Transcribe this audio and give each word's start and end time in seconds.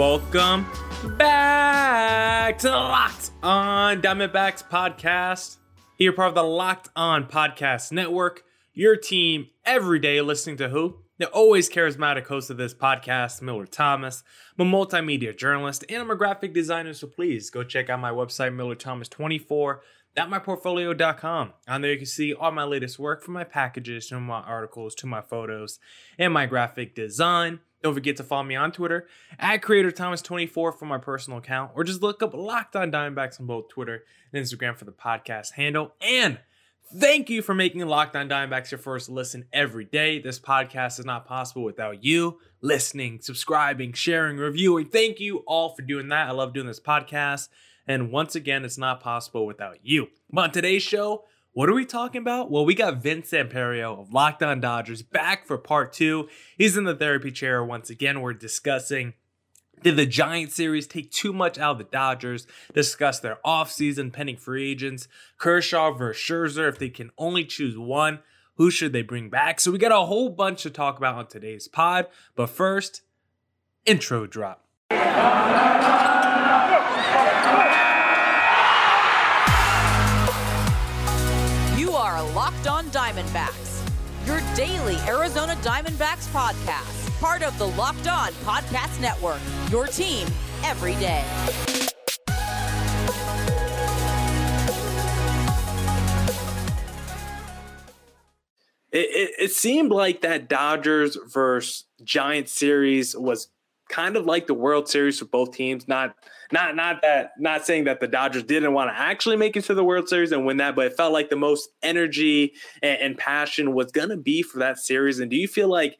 Welcome 0.00 0.64
back 1.18 2.56
to 2.60 2.68
the 2.68 2.72
Locked 2.72 3.32
On 3.42 4.00
Diamondbacks 4.00 4.66
podcast. 4.66 5.58
You're 5.98 6.14
part 6.14 6.30
of 6.30 6.34
the 6.36 6.42
Locked 6.42 6.88
On 6.96 7.26
Podcast 7.26 7.92
Network, 7.92 8.42
your 8.72 8.96
team 8.96 9.48
every 9.66 9.98
day 9.98 10.22
listening 10.22 10.56
to 10.56 10.70
who? 10.70 11.00
The 11.18 11.28
always 11.28 11.68
charismatic 11.68 12.28
host 12.28 12.48
of 12.48 12.56
this 12.56 12.72
podcast, 12.72 13.42
Miller 13.42 13.66
Thomas. 13.66 14.24
I'm 14.58 14.72
a 14.72 14.74
multimedia 14.74 15.36
journalist 15.36 15.84
and 15.90 16.00
I'm 16.00 16.10
a 16.10 16.16
graphic 16.16 16.54
designer, 16.54 16.94
so 16.94 17.06
please 17.06 17.50
go 17.50 17.62
check 17.62 17.90
out 17.90 18.00
my 18.00 18.10
website, 18.10 18.54
millerthomas24.myportfolio.com. 20.16 21.52
On 21.68 21.82
there, 21.82 21.92
you 21.92 21.98
can 21.98 22.06
see 22.06 22.32
all 22.32 22.52
my 22.52 22.64
latest 22.64 22.98
work 22.98 23.22
from 23.22 23.34
my 23.34 23.44
packages 23.44 24.06
to 24.06 24.18
my 24.18 24.40
articles 24.40 24.94
to 24.94 25.06
my 25.06 25.20
photos 25.20 25.78
and 26.18 26.32
my 26.32 26.46
graphic 26.46 26.94
design. 26.94 27.60
Don't 27.82 27.94
forget 27.94 28.16
to 28.18 28.24
follow 28.24 28.42
me 28.42 28.56
on 28.56 28.72
Twitter 28.72 29.06
at 29.38 29.62
CreatorThomas24 29.62 30.50
for 30.50 30.84
my 30.84 30.98
personal 30.98 31.38
account, 31.38 31.72
or 31.74 31.84
just 31.84 32.02
look 32.02 32.22
up 32.22 32.34
Locked 32.34 32.76
On 32.76 32.92
Diamondbacks 32.92 33.40
on 33.40 33.46
both 33.46 33.68
Twitter 33.68 34.04
and 34.32 34.44
Instagram 34.44 34.76
for 34.76 34.84
the 34.84 34.92
podcast 34.92 35.52
handle. 35.52 35.94
And 36.00 36.38
thank 36.94 37.30
you 37.30 37.40
for 37.40 37.54
making 37.54 37.86
Locked 37.86 38.16
On 38.16 38.28
Diamondbacks 38.28 38.70
your 38.70 38.78
first 38.78 39.08
listen 39.08 39.46
every 39.52 39.86
day. 39.86 40.18
This 40.18 40.38
podcast 40.38 40.98
is 40.98 41.06
not 41.06 41.24
possible 41.24 41.62
without 41.62 42.04
you 42.04 42.38
listening, 42.60 43.20
subscribing, 43.22 43.94
sharing, 43.94 44.36
reviewing. 44.36 44.86
Thank 44.86 45.18
you 45.18 45.38
all 45.46 45.74
for 45.74 45.80
doing 45.82 46.08
that. 46.08 46.28
I 46.28 46.32
love 46.32 46.52
doing 46.52 46.66
this 46.66 46.80
podcast. 46.80 47.48
And 47.86 48.12
once 48.12 48.34
again, 48.34 48.64
it's 48.64 48.78
not 48.78 49.00
possible 49.00 49.46
without 49.46 49.78
you. 49.82 50.08
But 50.30 50.40
on 50.42 50.50
today's 50.52 50.82
show, 50.82 51.24
what 51.52 51.68
are 51.68 51.74
we 51.74 51.84
talking 51.84 52.20
about? 52.20 52.50
Well, 52.50 52.64
we 52.64 52.74
got 52.74 53.02
Vince 53.02 53.30
Samperio 53.30 54.00
of 54.00 54.12
Locked 54.12 54.42
On 54.42 54.60
Dodgers 54.60 55.02
back 55.02 55.46
for 55.46 55.58
part 55.58 55.92
two. 55.92 56.28
He's 56.56 56.76
in 56.76 56.84
the 56.84 56.94
therapy 56.94 57.30
chair 57.32 57.64
once 57.64 57.90
again. 57.90 58.20
We're 58.20 58.32
discussing 58.34 59.14
did 59.82 59.96
the 59.96 60.06
Giant 60.06 60.52
series 60.52 60.86
take 60.86 61.10
too 61.10 61.32
much 61.32 61.58
out 61.58 61.72
of 61.72 61.78
the 61.78 61.84
Dodgers? 61.84 62.46
Discuss 62.74 63.20
their 63.20 63.38
offseason 63.46 64.12
pending 64.12 64.36
free 64.36 64.70
agents, 64.70 65.08
Kershaw 65.38 65.92
versus 65.92 66.22
Scherzer. 66.22 66.68
If 66.68 66.78
they 66.78 66.90
can 66.90 67.10
only 67.16 67.44
choose 67.44 67.78
one, 67.78 68.18
who 68.56 68.70
should 68.70 68.92
they 68.92 69.02
bring 69.02 69.30
back? 69.30 69.58
So 69.58 69.70
we 69.70 69.78
got 69.78 69.92
a 69.92 70.06
whole 70.06 70.28
bunch 70.28 70.64
to 70.64 70.70
talk 70.70 70.98
about 70.98 71.14
on 71.14 71.26
today's 71.28 71.66
pod. 71.66 72.08
But 72.36 72.50
first, 72.50 73.02
intro 73.86 74.26
drop. 74.26 74.66
Locked 82.50 82.66
On 82.66 82.86
Diamondbacks, 82.86 83.80
your 84.26 84.40
daily 84.56 84.96
Arizona 85.06 85.54
Diamondbacks 85.62 86.26
podcast, 86.32 87.20
part 87.20 87.44
of 87.44 87.56
the 87.58 87.66
Locked 87.68 88.08
On 88.08 88.32
Podcast 88.44 89.00
Network, 89.00 89.38
your 89.70 89.86
team 89.86 90.26
every 90.64 90.94
day. 90.94 91.24
It, 98.90 98.98
it, 98.98 99.30
it 99.38 99.50
seemed 99.52 99.92
like 99.92 100.22
that 100.22 100.48
Dodgers 100.48 101.16
versus 101.32 101.84
Giants 102.02 102.52
series 102.52 103.16
was 103.16 103.48
kind 103.88 104.16
of 104.16 104.26
like 104.26 104.48
the 104.48 104.54
World 104.54 104.88
Series 104.88 105.20
for 105.20 105.26
both 105.26 105.54
teams. 105.54 105.86
Not 105.86 106.16
not 106.52 106.76
not 106.76 107.02
that 107.02 107.32
not 107.38 107.64
saying 107.64 107.84
that 107.84 108.00
the 108.00 108.08
Dodgers 108.08 108.42
didn't 108.44 108.72
want 108.72 108.90
to 108.90 108.98
actually 108.98 109.36
make 109.36 109.56
it 109.56 109.64
to 109.64 109.74
the 109.74 109.84
World 109.84 110.08
Series 110.08 110.32
and 110.32 110.44
win 110.46 110.58
that, 110.58 110.74
but 110.74 110.86
it 110.86 110.96
felt 110.96 111.12
like 111.12 111.30
the 111.30 111.36
most 111.36 111.70
energy 111.82 112.54
and, 112.82 113.00
and 113.00 113.18
passion 113.18 113.74
was 113.74 113.92
gonna 113.92 114.16
be 114.16 114.42
for 114.42 114.58
that 114.58 114.78
series. 114.78 115.20
And 115.20 115.30
do 115.30 115.36
you 115.36 115.48
feel 115.48 115.68
like 115.68 115.98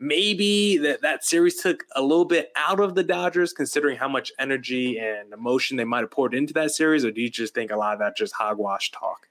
maybe 0.00 0.78
that 0.78 1.02
that 1.02 1.24
series 1.24 1.62
took 1.62 1.84
a 1.94 2.02
little 2.02 2.24
bit 2.24 2.50
out 2.56 2.80
of 2.80 2.94
the 2.94 3.04
Dodgers, 3.04 3.52
considering 3.52 3.96
how 3.96 4.08
much 4.08 4.32
energy 4.38 4.98
and 4.98 5.32
emotion 5.32 5.76
they 5.76 5.84
might 5.84 6.00
have 6.00 6.10
poured 6.10 6.34
into 6.34 6.54
that 6.54 6.70
series, 6.70 7.04
or 7.04 7.10
do 7.10 7.20
you 7.20 7.30
just 7.30 7.54
think 7.54 7.70
a 7.70 7.76
lot 7.76 7.92
of 7.92 7.98
that 8.00 8.16
just 8.16 8.32
hogwash 8.32 8.90
talk? 8.90 9.28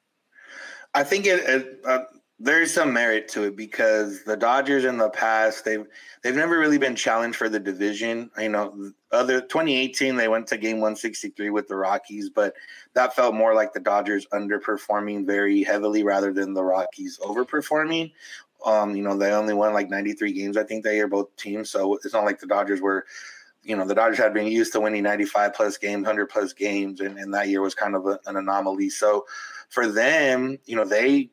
I 0.94 1.04
think 1.04 1.26
it, 1.26 1.40
it 1.48 1.80
uh, 1.86 2.04
there's 2.40 2.74
some 2.74 2.94
merit 2.94 3.28
to 3.28 3.44
it 3.44 3.58
because 3.58 4.24
the 4.24 4.38
Dodgers 4.38 4.86
in 4.86 4.98
the 4.98 5.10
past 5.10 5.66
they've 5.66 5.86
they've 6.24 6.36
never 6.36 6.58
really 6.58 6.78
been 6.78 6.96
challenged 6.96 7.38
for 7.38 7.50
the 7.50 7.60
division. 7.60 8.30
You 8.38 8.50
know, 8.50 8.92
other 9.12 9.42
2018 9.42 10.16
they 10.16 10.30
went 10.30 10.48
to 10.48 10.58
game 10.58 10.78
163 10.78 11.50
with 11.50 11.68
the 11.68 11.76
Rockies, 11.76 12.30
but 12.30 12.54
that 12.94 13.16
felt 13.16 13.36
more 13.36 13.54
like 13.54 13.74
the 13.74 13.82
Dodgers 13.82 14.26
underperforming 14.28 15.26
very 15.26 15.64
heavily 15.64 16.04
rather 16.04 16.32
than 16.32 16.54
the 16.54 16.64
Rockies 16.64 17.20
overperforming. 17.22 18.14
Um, 18.66 18.96
you 18.96 19.04
know, 19.04 19.18
they 19.18 19.32
only 19.32 19.54
won 19.54 19.74
like 19.74 19.90
93 19.90 20.34
games 20.34 20.58
I 20.58 20.64
think 20.64 20.84
that 20.84 20.96
year 20.96 21.08
both 21.08 21.36
teams, 21.36 21.70
so 21.70 21.96
it's 21.96 22.14
not 22.14 22.26
like 22.26 22.40
the 22.40 22.48
Dodgers 22.48 22.82
were 22.82 23.06
you 23.62 23.76
know, 23.76 23.86
the 23.86 23.94
Dodgers 23.94 24.18
had 24.18 24.34
been 24.34 24.48
used 24.48 24.72
to 24.72 24.80
winning 24.80 25.04
95 25.04 25.54
plus 25.54 25.78
games, 25.78 26.04
100 26.06 26.30
plus 26.30 26.54
games, 26.54 27.02
and, 27.02 27.20
and 27.20 27.34
that 27.34 27.50
year 27.50 27.62
was 27.62 27.76
kind 27.76 27.94
of 27.94 28.08
a, 28.08 28.18
an 28.26 28.38
anomaly. 28.38 28.90
So 28.90 29.26
for 29.68 29.86
them, 29.86 30.58
you 30.66 30.78
know, 30.78 30.86
they 30.86 31.30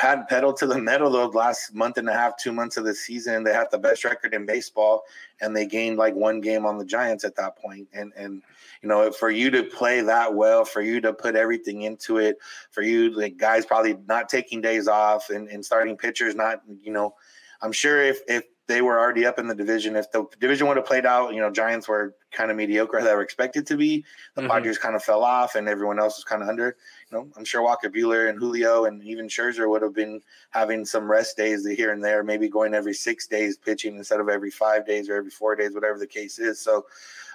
had 0.00 0.28
pedal 0.28 0.52
to 0.54 0.66
the 0.66 0.78
metal 0.78 1.10
those 1.10 1.34
last 1.34 1.74
month 1.74 1.98
and 1.98 2.08
a 2.08 2.12
half, 2.12 2.36
two 2.36 2.52
months 2.52 2.76
of 2.76 2.84
the 2.84 2.94
season. 2.94 3.44
They 3.44 3.52
had 3.52 3.70
the 3.70 3.78
best 3.78 4.04
record 4.04 4.34
in 4.34 4.46
baseball, 4.46 5.04
and 5.40 5.56
they 5.56 5.66
gained 5.66 5.98
like 5.98 6.14
one 6.14 6.40
game 6.40 6.66
on 6.66 6.78
the 6.78 6.84
Giants 6.84 7.24
at 7.24 7.36
that 7.36 7.56
point. 7.56 7.88
And 7.92 8.12
and 8.16 8.42
you 8.82 8.88
know, 8.88 9.10
for 9.10 9.30
you 9.30 9.50
to 9.50 9.62
play 9.62 10.00
that 10.02 10.34
well, 10.34 10.64
for 10.64 10.82
you 10.82 11.00
to 11.00 11.12
put 11.12 11.36
everything 11.36 11.82
into 11.82 12.18
it, 12.18 12.38
for 12.70 12.82
you 12.82 13.10
like 13.10 13.36
guys 13.36 13.64
probably 13.64 13.96
not 14.06 14.28
taking 14.28 14.60
days 14.60 14.88
off 14.88 15.30
and, 15.30 15.48
and 15.48 15.64
starting 15.64 15.96
pitchers 15.96 16.34
not, 16.34 16.62
you 16.82 16.92
know, 16.92 17.14
I'm 17.62 17.72
sure 17.72 18.02
if 18.02 18.20
if 18.28 18.44
they 18.66 18.82
were 18.82 18.98
already 18.98 19.26
up 19.26 19.38
in 19.38 19.46
the 19.46 19.54
division. 19.54 19.96
If 19.96 20.10
the 20.10 20.24
division 20.40 20.66
would 20.68 20.76
have 20.76 20.86
played 20.86 21.06
out, 21.06 21.34
you 21.34 21.40
know, 21.40 21.50
Giants 21.50 21.88
were 21.88 22.14
kind 22.34 22.50
of 22.50 22.56
mediocre 22.56 23.02
they 23.02 23.14
were 23.14 23.22
expected 23.22 23.66
to 23.68 23.76
be. 23.76 24.04
The 24.34 24.42
mm-hmm. 24.42 24.50
Padres 24.50 24.78
kind 24.78 24.94
of 24.94 25.02
fell 25.02 25.22
off, 25.22 25.54
and 25.54 25.68
everyone 25.68 25.98
else 25.98 26.16
was 26.16 26.24
kind 26.24 26.42
of 26.42 26.48
under. 26.48 26.76
You 27.10 27.18
know, 27.18 27.28
I'm 27.36 27.44
sure 27.44 27.62
Walker 27.62 27.88
Buehler 27.88 28.28
and 28.28 28.38
Julio 28.38 28.84
and 28.84 29.02
even 29.02 29.28
Scherzer 29.28 29.68
would 29.68 29.82
have 29.82 29.94
been 29.94 30.20
having 30.50 30.84
some 30.84 31.10
rest 31.10 31.36
days 31.36 31.66
here 31.66 31.92
and 31.92 32.04
there, 32.04 32.22
maybe 32.22 32.48
going 32.48 32.74
every 32.74 32.94
six 32.94 33.26
days 33.26 33.56
pitching 33.56 33.96
instead 33.96 34.20
of 34.20 34.28
every 34.28 34.50
five 34.50 34.86
days 34.86 35.08
or 35.08 35.16
every 35.16 35.30
four 35.30 35.54
days, 35.56 35.74
whatever 35.74 35.98
the 35.98 36.06
case 36.06 36.38
is. 36.38 36.60
So, 36.60 36.86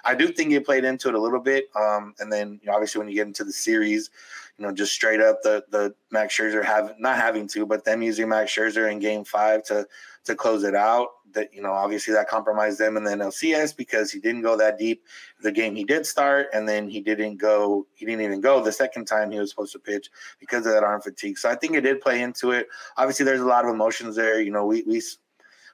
I 0.04 0.14
do 0.14 0.28
think 0.28 0.52
it 0.52 0.64
played 0.64 0.84
into 0.84 1.08
it 1.08 1.14
a 1.14 1.20
little 1.20 1.40
bit. 1.40 1.68
Um, 1.76 2.14
and 2.18 2.32
then 2.32 2.58
you 2.62 2.68
know, 2.68 2.74
obviously 2.74 2.98
when 3.00 3.08
you 3.08 3.14
get 3.14 3.26
into 3.26 3.44
the 3.44 3.52
series, 3.52 4.10
you 4.58 4.66
know, 4.66 4.72
just 4.72 4.92
straight 4.92 5.20
up 5.20 5.42
the 5.42 5.64
the 5.70 5.94
Max 6.10 6.36
Scherzer 6.36 6.64
have 6.64 6.94
not 6.98 7.16
having 7.16 7.48
to, 7.48 7.66
but 7.66 7.84
them 7.84 8.02
using 8.02 8.28
Max 8.28 8.54
Scherzer 8.54 8.90
in 8.90 8.98
Game 8.98 9.24
Five 9.24 9.64
to 9.64 9.86
to 10.24 10.34
close 10.34 10.64
it 10.64 10.74
out. 10.74 11.08
That 11.32 11.52
you 11.54 11.62
know, 11.62 11.72
obviously 11.72 12.14
that 12.14 12.28
compromised 12.28 12.78
them 12.78 12.96
in 12.96 13.04
the 13.04 13.10
NLCS 13.10 13.76
because 13.76 14.10
he 14.10 14.20
didn't 14.20 14.42
go 14.42 14.56
that 14.56 14.78
deep. 14.78 15.04
The 15.42 15.52
game 15.52 15.74
he 15.74 15.84
did 15.84 16.06
start, 16.06 16.48
and 16.52 16.68
then 16.68 16.88
he 16.88 17.00
didn't 17.00 17.36
go. 17.36 17.86
He 17.94 18.06
didn't 18.06 18.22
even 18.22 18.40
go 18.40 18.62
the 18.62 18.72
second 18.72 19.06
time 19.06 19.30
he 19.30 19.38
was 19.38 19.50
supposed 19.50 19.72
to 19.72 19.78
pitch 19.78 20.10
because 20.38 20.66
of 20.66 20.72
that 20.72 20.84
arm 20.84 21.00
fatigue. 21.00 21.38
So 21.38 21.50
I 21.50 21.54
think 21.54 21.74
it 21.74 21.82
did 21.82 22.00
play 22.00 22.22
into 22.22 22.52
it. 22.52 22.68
Obviously, 22.96 23.24
there's 23.24 23.40
a 23.40 23.46
lot 23.46 23.64
of 23.64 23.70
emotions 23.70 24.16
there. 24.16 24.40
You 24.40 24.50
know, 24.50 24.66
we 24.66 24.82
we 24.82 25.00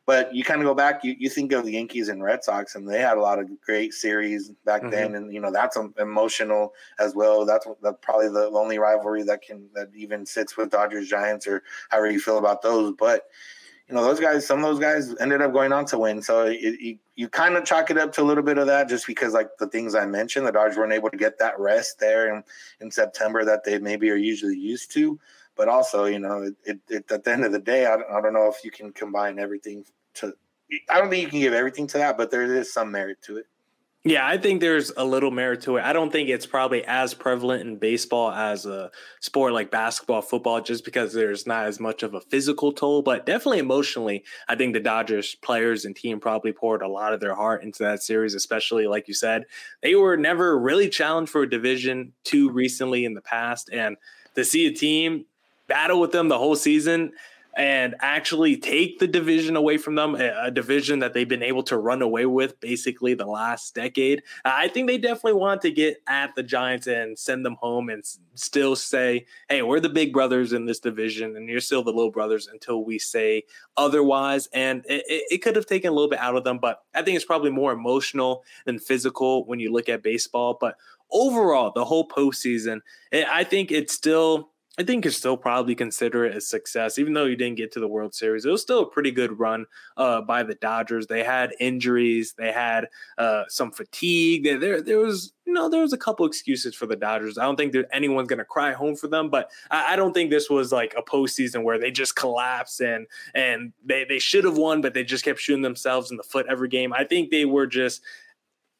but 0.06 0.32
you 0.32 0.44
kind 0.44 0.60
of 0.60 0.66
go 0.66 0.74
back, 0.74 1.02
you, 1.02 1.16
you 1.18 1.28
think 1.28 1.50
of 1.50 1.64
the 1.64 1.72
Yankees 1.72 2.08
and 2.08 2.22
Red 2.22 2.44
Sox, 2.44 2.76
and 2.76 2.88
they 2.88 3.00
had 3.00 3.18
a 3.18 3.20
lot 3.20 3.40
of 3.40 3.60
great 3.60 3.92
series 3.92 4.50
back 4.64 4.82
mm-hmm. 4.82 4.90
then, 4.90 5.14
and 5.16 5.34
you 5.34 5.40
know 5.40 5.50
that's 5.50 5.76
emotional 5.98 6.74
as 7.00 7.16
well. 7.16 7.44
That's, 7.44 7.66
that's 7.82 7.98
probably 8.02 8.28
the 8.28 8.48
only 8.50 8.78
rivalry 8.78 9.24
that 9.24 9.42
can 9.42 9.68
that 9.74 9.90
even 9.96 10.24
sits 10.24 10.56
with 10.56 10.70
Dodgers 10.70 11.08
Giants 11.08 11.48
or 11.48 11.64
however 11.88 12.10
you 12.10 12.20
feel 12.20 12.38
about 12.38 12.62
those. 12.62 12.94
But 12.96 13.24
you 13.88 13.94
know 13.94 14.02
those 14.02 14.20
guys, 14.20 14.46
some 14.46 14.58
of 14.58 14.64
those 14.64 14.80
guys 14.80 15.14
ended 15.20 15.42
up 15.42 15.52
going 15.52 15.72
on 15.72 15.84
to 15.86 15.98
win. 15.98 16.20
So 16.20 16.46
it, 16.46 16.56
it, 16.60 16.98
you 17.14 17.28
kind 17.28 17.56
of 17.56 17.64
chalk 17.64 17.90
it 17.90 17.98
up 17.98 18.12
to 18.14 18.22
a 18.22 18.24
little 18.24 18.42
bit 18.42 18.58
of 18.58 18.66
that, 18.66 18.88
just 18.88 19.06
because 19.06 19.32
like 19.32 19.48
the 19.58 19.68
things 19.68 19.94
I 19.94 20.06
mentioned, 20.06 20.46
the 20.46 20.52
Dodgers 20.52 20.76
weren't 20.76 20.92
able 20.92 21.10
to 21.10 21.16
get 21.16 21.38
that 21.38 21.58
rest 21.58 22.00
there 22.00 22.34
in, 22.34 22.42
in 22.80 22.90
September 22.90 23.44
that 23.44 23.64
they 23.64 23.78
maybe 23.78 24.10
are 24.10 24.16
usually 24.16 24.58
used 24.58 24.92
to 24.92 25.18
but 25.56 25.68
also 25.68 26.04
you 26.04 26.18
know 26.18 26.42
it, 26.42 26.54
it, 26.64 26.78
it, 26.88 27.10
at 27.10 27.24
the 27.24 27.32
end 27.32 27.44
of 27.44 27.50
the 27.50 27.58
day 27.58 27.86
I 27.86 27.96
don't, 27.96 28.10
I 28.10 28.20
don't 28.20 28.34
know 28.34 28.48
if 28.48 28.62
you 28.62 28.70
can 28.70 28.92
combine 28.92 29.38
everything 29.38 29.84
to 30.14 30.34
i 30.90 30.98
don't 30.98 31.10
think 31.10 31.22
you 31.22 31.28
can 31.28 31.40
give 31.40 31.52
everything 31.54 31.86
to 31.88 31.98
that 31.98 32.16
but 32.16 32.30
there 32.30 32.42
is 32.42 32.72
some 32.72 32.90
merit 32.90 33.22
to 33.22 33.38
it 33.38 33.46
yeah, 34.06 34.24
I 34.24 34.38
think 34.38 34.60
there's 34.60 34.92
a 34.96 35.04
little 35.04 35.32
merit 35.32 35.62
to 35.62 35.78
it. 35.78 35.84
I 35.84 35.92
don't 35.92 36.12
think 36.12 36.28
it's 36.28 36.46
probably 36.46 36.84
as 36.84 37.12
prevalent 37.12 37.62
in 37.62 37.76
baseball 37.76 38.30
as 38.30 38.64
a 38.64 38.92
sport 39.18 39.52
like 39.52 39.72
basketball, 39.72 40.22
football, 40.22 40.60
just 40.60 40.84
because 40.84 41.12
there's 41.12 41.44
not 41.44 41.66
as 41.66 41.80
much 41.80 42.04
of 42.04 42.14
a 42.14 42.20
physical 42.20 42.72
toll, 42.72 43.02
but 43.02 43.26
definitely 43.26 43.58
emotionally. 43.58 44.22
I 44.48 44.54
think 44.54 44.74
the 44.74 44.80
Dodgers 44.80 45.34
players 45.34 45.84
and 45.84 45.96
team 45.96 46.20
probably 46.20 46.52
poured 46.52 46.82
a 46.82 46.88
lot 46.88 47.12
of 47.12 47.18
their 47.18 47.34
heart 47.34 47.64
into 47.64 47.82
that 47.82 48.00
series, 48.00 48.34
especially 48.34 48.86
like 48.86 49.08
you 49.08 49.14
said, 49.14 49.42
they 49.82 49.96
were 49.96 50.16
never 50.16 50.56
really 50.56 50.88
challenged 50.88 51.32
for 51.32 51.42
a 51.42 51.50
division 51.50 52.12
too 52.22 52.48
recently 52.50 53.04
in 53.04 53.14
the 53.14 53.20
past. 53.20 53.70
And 53.72 53.96
to 54.36 54.44
see 54.44 54.66
a 54.66 54.72
team 54.72 55.24
battle 55.66 56.00
with 56.00 56.12
them 56.12 56.28
the 56.28 56.38
whole 56.38 56.54
season. 56.54 57.12
And 57.56 57.94
actually 58.00 58.54
take 58.54 58.98
the 58.98 59.06
division 59.06 59.56
away 59.56 59.78
from 59.78 59.94
them, 59.94 60.14
a, 60.14 60.50
division 60.50 60.98
that 60.98 61.14
they've 61.14 61.28
been 61.28 61.42
able 61.42 61.62
to 61.62 61.78
run 61.78 62.02
away 62.02 62.26
with 62.26 62.60
basically 62.60 63.14
the 63.14 63.24
last 63.24 63.74
decade. 63.74 64.22
I 64.44 64.68
think 64.68 64.86
they 64.86 64.98
definitely 64.98 65.40
want 65.40 65.62
to 65.62 65.70
get 65.70 66.02
at 66.06 66.34
the 66.34 66.42
Giants 66.42 66.86
and 66.86 67.18
send 67.18 67.46
them 67.46 67.54
home 67.54 67.88
and 67.88 68.04
still 68.34 68.76
say, 68.76 69.24
hey, 69.48 69.62
we're 69.62 69.80
the 69.80 69.88
big 69.88 70.12
brothers 70.12 70.52
in 70.52 70.66
this 70.66 70.80
division 70.80 71.34
and 71.34 71.48
you're 71.48 71.60
still 71.60 71.82
the 71.82 71.92
little 71.92 72.10
brothers 72.10 72.46
until 72.46 72.84
we 72.84 72.98
say 72.98 73.44
otherwise. 73.78 74.48
And 74.52 74.84
it, 74.86 75.04
it 75.06 75.38
could 75.38 75.56
have 75.56 75.66
taken 75.66 75.88
a 75.88 75.94
little 75.94 76.10
bit 76.10 76.18
out 76.18 76.36
of 76.36 76.44
them, 76.44 76.58
but 76.58 76.82
I 76.94 77.02
think 77.02 77.16
it's 77.16 77.24
probably 77.24 77.50
more 77.50 77.72
emotional 77.72 78.44
than 78.66 78.78
physical 78.78 79.46
when 79.46 79.60
you 79.60 79.72
look 79.72 79.88
at 79.88 80.02
baseball. 80.02 80.58
But 80.60 80.76
overall, 81.10 81.72
the 81.74 81.86
whole 81.86 82.06
postseason, 82.06 82.80
I 83.12 83.44
think 83.44 83.72
it's 83.72 83.94
still 83.94 84.50
I 84.78 84.82
think 84.82 85.06
you 85.06 85.10
still 85.10 85.38
probably 85.38 85.74
consider 85.74 86.26
it 86.26 86.36
a 86.36 86.40
success, 86.40 86.98
even 86.98 87.14
though 87.14 87.24
you 87.24 87.36
didn't 87.36 87.56
get 87.56 87.72
to 87.72 87.80
the 87.80 87.88
World 87.88 88.14
Series. 88.14 88.44
It 88.44 88.50
was 88.50 88.60
still 88.60 88.82
a 88.82 88.86
pretty 88.86 89.10
good 89.10 89.38
run 89.38 89.64
uh, 89.96 90.20
by 90.20 90.42
the 90.42 90.54
Dodgers. 90.56 91.06
They 91.06 91.24
had 91.24 91.54
injuries, 91.60 92.34
they 92.36 92.52
had 92.52 92.88
uh, 93.16 93.44
some 93.48 93.72
fatigue. 93.72 94.44
There, 94.44 94.58
there, 94.58 94.82
there 94.82 94.98
was, 94.98 95.32
you 95.46 95.54
know, 95.54 95.70
there 95.70 95.80
was 95.80 95.94
a 95.94 95.98
couple 95.98 96.26
excuses 96.26 96.74
for 96.74 96.84
the 96.84 96.96
Dodgers. 96.96 97.38
I 97.38 97.44
don't 97.44 97.56
think 97.56 97.72
that 97.72 97.86
anyone's 97.90 98.28
going 98.28 98.38
to 98.38 98.44
cry 98.44 98.72
home 98.72 98.96
for 98.96 99.08
them, 99.08 99.30
but 99.30 99.50
I, 99.70 99.94
I, 99.94 99.96
don't 99.96 100.12
think 100.12 100.30
this 100.30 100.50
was 100.50 100.72
like 100.72 100.94
a 100.96 101.02
postseason 101.02 101.62
where 101.62 101.78
they 101.78 101.90
just 101.90 102.16
collapsed 102.16 102.80
and 102.80 103.06
and 103.34 103.72
they 103.84 104.04
they 104.04 104.18
should 104.18 104.44
have 104.44 104.58
won, 104.58 104.82
but 104.82 104.92
they 104.92 105.04
just 105.04 105.24
kept 105.24 105.40
shooting 105.40 105.62
themselves 105.62 106.10
in 106.10 106.18
the 106.18 106.22
foot 106.22 106.46
every 106.50 106.68
game. 106.68 106.92
I 106.92 107.04
think 107.04 107.30
they 107.30 107.46
were 107.46 107.66
just 107.66 108.02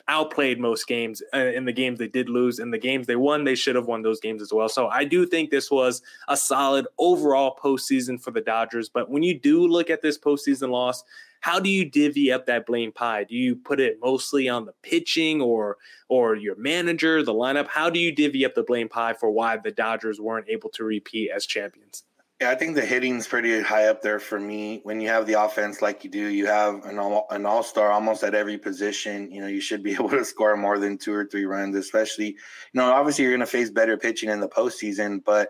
outplayed 0.08 0.60
most 0.60 0.86
games 0.86 1.22
uh, 1.34 1.38
in 1.38 1.64
the 1.64 1.72
games 1.72 1.98
they 1.98 2.08
did 2.08 2.28
lose. 2.28 2.58
In 2.58 2.70
the 2.70 2.78
games 2.78 3.06
they 3.06 3.16
won, 3.16 3.44
they 3.44 3.54
should 3.54 3.74
have 3.74 3.86
won 3.86 4.02
those 4.02 4.20
games 4.20 4.40
as 4.40 4.52
well. 4.52 4.68
So 4.68 4.88
I 4.88 5.04
do 5.04 5.26
think 5.26 5.50
this 5.50 5.70
was 5.70 6.02
a 6.28 6.36
solid 6.36 6.86
overall 6.98 7.58
postseason 7.60 8.20
for 8.20 8.30
the 8.30 8.40
Dodgers. 8.40 8.88
But 8.88 9.10
when 9.10 9.22
you 9.22 9.38
do 9.38 9.66
look 9.66 9.90
at 9.90 10.02
this 10.02 10.18
postseason 10.18 10.70
loss, 10.70 11.02
how 11.40 11.60
do 11.60 11.68
you 11.68 11.84
divvy 11.84 12.32
up 12.32 12.46
that 12.46 12.66
blame 12.66 12.92
pie? 12.92 13.24
Do 13.24 13.36
you 13.36 13.56
put 13.56 13.80
it 13.80 13.98
mostly 14.02 14.48
on 14.48 14.64
the 14.64 14.74
pitching 14.82 15.40
or 15.40 15.76
or 16.08 16.34
your 16.34 16.56
manager, 16.56 17.22
the 17.22 17.34
lineup? 17.34 17.68
How 17.68 17.90
do 17.90 17.98
you 17.98 18.12
divvy 18.12 18.44
up 18.44 18.54
the 18.54 18.62
blame 18.62 18.88
pie 18.88 19.12
for 19.12 19.30
why 19.30 19.56
the 19.56 19.70
Dodgers 19.70 20.20
weren't 20.20 20.48
able 20.48 20.70
to 20.70 20.84
repeat 20.84 21.30
as 21.30 21.46
champions? 21.46 22.04
Yeah, 22.40 22.50
I 22.50 22.54
think 22.54 22.74
the 22.74 22.84
hitting's 22.84 23.26
pretty 23.26 23.62
high 23.62 23.86
up 23.86 24.02
there 24.02 24.18
for 24.18 24.38
me. 24.38 24.80
When 24.82 25.00
you 25.00 25.08
have 25.08 25.26
the 25.26 25.42
offense 25.42 25.80
like 25.80 26.04
you 26.04 26.10
do, 26.10 26.26
you 26.26 26.44
have 26.46 26.84
an 26.84 26.98
all, 26.98 27.26
an 27.30 27.46
all 27.46 27.62
star 27.62 27.90
almost 27.90 28.22
at 28.22 28.34
every 28.34 28.58
position. 28.58 29.30
You 29.32 29.40
know, 29.40 29.46
you 29.46 29.60
should 29.60 29.82
be 29.82 29.92
able 29.94 30.10
to 30.10 30.22
score 30.22 30.54
more 30.54 30.78
than 30.78 30.98
two 30.98 31.14
or 31.14 31.24
three 31.24 31.46
runs. 31.46 31.74
Especially, 31.76 32.26
you 32.26 32.36
know, 32.74 32.92
obviously 32.92 33.24
you're 33.24 33.32
going 33.32 33.40
to 33.40 33.46
face 33.46 33.70
better 33.70 33.96
pitching 33.96 34.28
in 34.28 34.40
the 34.40 34.48
postseason, 34.48 35.24
but 35.24 35.48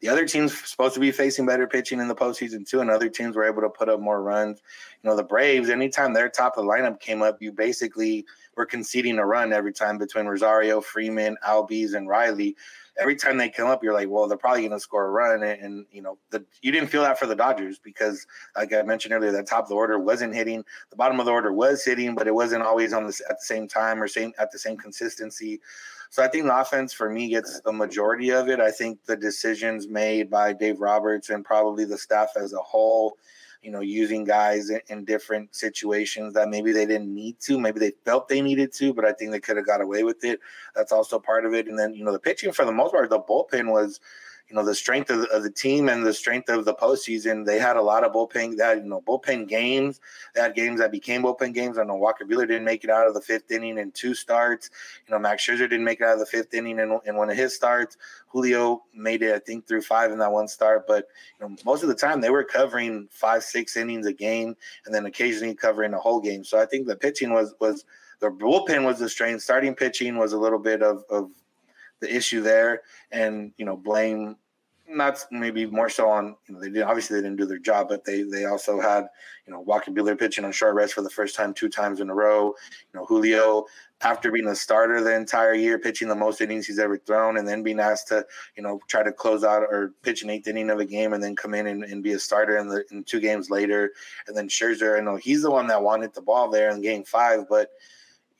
the 0.00 0.08
other 0.08 0.26
teams 0.26 0.58
supposed 0.68 0.94
to 0.94 1.00
be 1.00 1.12
facing 1.12 1.46
better 1.46 1.68
pitching 1.68 2.00
in 2.00 2.08
the 2.08 2.16
postseason 2.16 2.68
too, 2.68 2.80
and 2.80 2.90
other 2.90 3.08
teams 3.08 3.36
were 3.36 3.44
able 3.44 3.62
to 3.62 3.70
put 3.70 3.88
up 3.88 4.00
more 4.00 4.20
runs. 4.20 4.60
You 5.02 5.10
know, 5.10 5.16
the 5.16 5.22
Braves, 5.22 5.70
anytime 5.70 6.12
their 6.12 6.28
top 6.28 6.58
of 6.58 6.64
the 6.64 6.70
lineup 6.70 6.98
came 6.98 7.22
up, 7.22 7.40
you 7.40 7.52
basically 7.52 8.26
were 8.56 8.66
conceding 8.66 9.18
a 9.18 9.24
run 9.24 9.52
every 9.52 9.72
time 9.72 9.98
between 9.98 10.26
Rosario, 10.26 10.80
Freeman, 10.80 11.36
Albies, 11.46 11.94
and 11.94 12.08
Riley 12.08 12.56
every 12.98 13.16
time 13.16 13.36
they 13.36 13.48
come 13.48 13.68
up, 13.68 13.82
you're 13.82 13.94
like, 13.94 14.08
well, 14.08 14.28
they're 14.28 14.38
probably 14.38 14.62
going 14.62 14.72
to 14.72 14.80
score 14.80 15.06
a 15.06 15.10
run. 15.10 15.42
And, 15.42 15.60
and, 15.60 15.86
you 15.90 16.02
know, 16.02 16.18
the, 16.30 16.44
you 16.62 16.70
didn't 16.72 16.88
feel 16.88 17.02
that 17.02 17.18
for 17.18 17.26
the 17.26 17.34
Dodgers 17.34 17.78
because, 17.78 18.26
like 18.56 18.72
I 18.72 18.82
mentioned 18.82 19.14
earlier, 19.14 19.32
that 19.32 19.46
top 19.46 19.64
of 19.64 19.68
the 19.68 19.74
order 19.74 19.98
wasn't 19.98 20.34
hitting. 20.34 20.64
The 20.90 20.96
bottom 20.96 21.18
of 21.18 21.26
the 21.26 21.32
order 21.32 21.52
was 21.52 21.84
hitting, 21.84 22.14
but 22.14 22.26
it 22.26 22.34
wasn't 22.34 22.62
always 22.62 22.92
on 22.92 23.04
the 23.04 23.20
at 23.28 23.38
the 23.40 23.46
same 23.46 23.68
time 23.68 24.02
or 24.02 24.08
same 24.08 24.32
at 24.38 24.52
the 24.52 24.58
same 24.58 24.76
consistency. 24.76 25.60
So 26.10 26.22
I 26.22 26.28
think 26.28 26.44
the 26.44 26.56
offense 26.56 26.92
for 26.92 27.10
me 27.10 27.28
gets 27.28 27.60
the 27.60 27.72
majority 27.72 28.30
of 28.30 28.48
it. 28.48 28.60
I 28.60 28.70
think 28.70 29.04
the 29.04 29.16
decisions 29.16 29.88
made 29.88 30.30
by 30.30 30.52
Dave 30.52 30.80
Roberts 30.80 31.30
and 31.30 31.44
probably 31.44 31.84
the 31.84 31.98
staff 31.98 32.30
as 32.36 32.52
a 32.52 32.58
whole 32.58 33.18
you 33.64 33.70
know, 33.70 33.80
using 33.80 34.24
guys 34.24 34.70
in, 34.70 34.80
in, 34.88 35.04
different 35.04 35.54
situations 35.54 36.34
that 36.34 36.50
maybe 36.50 36.70
they 36.70 36.84
didn't 36.84 37.12
need 37.12 37.40
to, 37.40 37.58
maybe 37.58 37.80
they 37.80 37.92
felt 38.04 38.28
they 38.28 38.42
needed 38.42 38.72
to, 38.74 38.92
but 38.92 39.04
I 39.04 39.12
think 39.12 39.30
they 39.30 39.40
could 39.40 39.56
have 39.56 39.66
got 39.66 39.80
away 39.80 40.02
with 40.02 40.22
it. 40.22 40.40
That's 40.76 40.92
also 40.92 41.18
part 41.18 41.46
of 41.46 41.54
it. 41.54 41.66
And 41.66 41.78
then, 41.78 41.94
you 41.94 42.04
know, 42.04 42.12
the 42.12 42.18
pitching 42.18 42.52
for 42.52 42.64
the 42.64 42.72
most 42.72 42.92
part, 42.92 43.08
the 43.08 43.18
bullpen 43.18 43.72
was 43.72 44.00
you 44.54 44.60
know 44.60 44.66
the 44.66 44.74
strength 44.74 45.10
of 45.10 45.22
the, 45.22 45.28
of 45.30 45.42
the, 45.42 45.50
team 45.50 45.88
and 45.88 46.06
the 46.06 46.14
strength 46.14 46.48
of 46.48 46.64
the 46.64 46.74
postseason. 46.74 47.44
They 47.44 47.58
had 47.58 47.76
a 47.76 47.82
lot 47.82 48.04
of 48.04 48.12
bullpen 48.12 48.56
that 48.58 48.76
you 48.76 48.84
know 48.84 49.00
bullpen 49.00 49.48
games. 49.48 50.00
They 50.32 50.42
had 50.42 50.54
games 50.54 50.78
that 50.78 50.92
became 50.92 51.24
bullpen 51.24 51.52
games. 51.54 51.76
I 51.76 51.82
know 51.82 51.96
Walker 51.96 52.24
Buehler 52.24 52.46
didn't 52.46 52.64
make 52.64 52.84
it 52.84 52.90
out 52.90 53.08
of 53.08 53.14
the 53.14 53.20
fifth 53.20 53.50
inning 53.50 53.78
in 53.78 53.90
two 53.90 54.14
starts. 54.14 54.70
You 55.08 55.12
know 55.12 55.18
Max 55.18 55.44
Scherzer 55.44 55.68
didn't 55.68 55.82
make 55.82 56.00
it 56.00 56.04
out 56.04 56.12
of 56.12 56.20
the 56.20 56.26
fifth 56.26 56.54
inning 56.54 56.78
in, 56.78 57.00
in 57.04 57.16
one 57.16 57.30
of 57.30 57.36
his 57.36 57.52
starts. 57.52 57.96
Julio 58.28 58.84
made 58.94 59.22
it 59.24 59.34
I 59.34 59.40
think 59.40 59.66
through 59.66 59.82
five 59.82 60.12
in 60.12 60.20
that 60.20 60.30
one 60.30 60.46
start, 60.46 60.86
but 60.86 61.08
you 61.40 61.48
know 61.48 61.56
most 61.64 61.82
of 61.82 61.88
the 61.88 61.94
time 61.96 62.20
they 62.20 62.30
were 62.30 62.44
covering 62.44 63.08
five 63.10 63.42
six 63.42 63.76
innings 63.76 64.06
a 64.06 64.12
game 64.12 64.54
and 64.86 64.94
then 64.94 65.06
occasionally 65.06 65.56
covering 65.56 65.90
the 65.90 65.98
whole 65.98 66.20
game. 66.20 66.44
So 66.44 66.60
I 66.60 66.66
think 66.66 66.86
the 66.86 66.94
pitching 66.94 67.32
was 67.32 67.56
was 67.58 67.84
the 68.20 68.30
bullpen 68.30 68.84
was 68.84 69.00
the 69.00 69.08
strain. 69.08 69.40
Starting 69.40 69.74
pitching 69.74 70.16
was 70.16 70.32
a 70.32 70.38
little 70.38 70.60
bit 70.60 70.80
of, 70.80 71.02
of 71.10 71.32
the 71.98 72.14
issue 72.14 72.40
there, 72.40 72.82
and 73.10 73.52
you 73.56 73.64
know 73.64 73.76
blame 73.76 74.36
not 74.94 75.24
maybe 75.30 75.66
more 75.66 75.88
so 75.88 76.08
on 76.08 76.36
you 76.46 76.54
know 76.54 76.60
they 76.60 76.70
did 76.70 76.82
obviously 76.82 77.16
they 77.16 77.22
didn't 77.22 77.38
do 77.38 77.46
their 77.46 77.58
job, 77.58 77.88
but 77.88 78.04
they 78.04 78.22
they 78.22 78.44
also 78.44 78.80
had 78.80 79.06
you 79.46 79.52
know 79.52 79.60
Walker 79.60 79.90
Buehler 79.90 80.18
pitching 80.18 80.44
on 80.44 80.52
short 80.52 80.74
rest 80.74 80.94
for 80.94 81.02
the 81.02 81.10
first 81.10 81.34
time 81.34 81.52
two 81.52 81.68
times 81.68 82.00
in 82.00 82.10
a 82.10 82.14
row. 82.14 82.54
You 82.92 83.00
know 83.00 83.06
Julio 83.06 83.66
after 84.00 84.30
being 84.30 84.48
a 84.48 84.54
starter 84.54 85.02
the 85.02 85.14
entire 85.14 85.54
year, 85.54 85.78
pitching 85.78 86.08
the 86.08 86.14
most 86.14 86.40
innings 86.40 86.66
he's 86.66 86.78
ever 86.78 86.98
thrown, 86.98 87.38
and 87.38 87.48
then 87.48 87.62
being 87.62 87.80
asked 87.80 88.08
to 88.08 88.24
you 88.56 88.62
know 88.62 88.80
try 88.88 89.02
to 89.02 89.12
close 89.12 89.44
out 89.44 89.62
or 89.62 89.94
pitch 90.02 90.22
an 90.22 90.30
eighth 90.30 90.46
inning 90.46 90.70
of 90.70 90.78
a 90.78 90.84
game 90.84 91.12
and 91.12 91.22
then 91.22 91.34
come 91.34 91.54
in 91.54 91.66
and, 91.66 91.84
and 91.84 92.02
be 92.02 92.12
a 92.12 92.18
starter 92.18 92.56
in 92.58 92.68
the 92.68 92.84
in 92.90 93.04
two 93.04 93.20
games 93.20 93.50
later, 93.50 93.92
and 94.26 94.36
then 94.36 94.48
Scherzer, 94.48 94.98
I 94.98 95.00
know 95.00 95.16
he's 95.16 95.42
the 95.42 95.50
one 95.50 95.66
that 95.68 95.82
wanted 95.82 96.14
the 96.14 96.22
ball 96.22 96.50
there 96.50 96.70
in 96.70 96.82
Game 96.82 97.04
Five, 97.04 97.48
but 97.48 97.70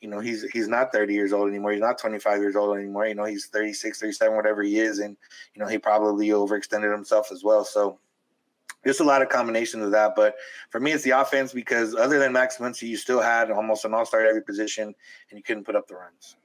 you 0.01 0.09
know 0.09 0.19
he's 0.19 0.43
he's 0.51 0.67
not 0.67 0.91
30 0.91 1.13
years 1.13 1.33
old 1.33 1.49
anymore. 1.49 1.71
He's 1.71 1.81
not 1.81 1.97
25 1.97 2.39
years 2.39 2.55
old 2.55 2.77
anymore. 2.77 3.07
You 3.07 3.15
know 3.15 3.25
he's 3.25 3.47
36 3.47 3.99
37 3.99 4.35
whatever 4.35 4.63
he 4.63 4.79
is. 4.79 4.99
And 4.99 5.17
you 5.53 5.61
know 5.61 5.67
he 5.67 5.77
probably 5.77 6.27
overextended 6.29 6.91
himself 6.91 7.31
as 7.31 7.43
well. 7.43 7.65
So 7.65 7.99
there's 8.83 8.99
a 8.99 9.03
lot 9.03 9.21
of 9.21 9.29
combinations 9.29 9.83
of 9.83 9.91
that. 9.91 10.15
But 10.15 10.35
for 10.69 10.79
me 10.79 10.91
it's 10.91 11.03
the 11.03 11.11
offense 11.11 11.53
because 11.53 11.95
other 11.95 12.19
than 12.19 12.33
max 12.33 12.57
muncy 12.57 12.87
you 12.87 12.97
still 12.97 13.21
had 13.21 13.51
almost 13.51 13.85
an 13.85 13.93
all-star 13.93 14.21
at 14.21 14.27
every 14.27 14.43
position 14.43 14.93
and 15.29 15.37
you 15.37 15.43
couldn't 15.43 15.63
put 15.63 15.75
up 15.75 15.87
the 15.87 15.95
runs. 15.95 16.35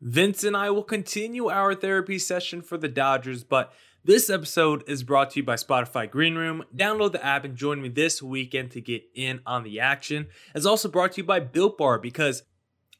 Vince 0.00 0.44
and 0.44 0.56
i 0.56 0.70
will 0.70 0.84
continue 0.84 1.48
our 1.48 1.74
therapy 1.74 2.20
session 2.20 2.62
for 2.62 2.78
the 2.78 2.86
dodgers 2.86 3.42
but 3.42 3.72
this 4.04 4.30
episode 4.30 4.84
is 4.88 5.02
brought 5.02 5.32
to 5.32 5.40
you 5.40 5.44
by 5.44 5.56
Spotify 5.56 6.10
Green 6.10 6.36
Room. 6.36 6.64
Download 6.74 7.12
the 7.12 7.22
app 7.22 7.44
and 7.44 7.56
join 7.56 7.82
me 7.82 7.88
this 7.88 8.22
weekend 8.22 8.70
to 8.70 8.80
get 8.80 9.02
in 9.14 9.40
on 9.44 9.64
the 9.64 9.80
action. 9.80 10.28
It's 10.54 10.64
also 10.64 10.88
brought 10.88 11.12
to 11.12 11.20
you 11.20 11.26
by 11.26 11.40
Built 11.40 11.76
Bar 11.76 11.98
because 11.98 12.44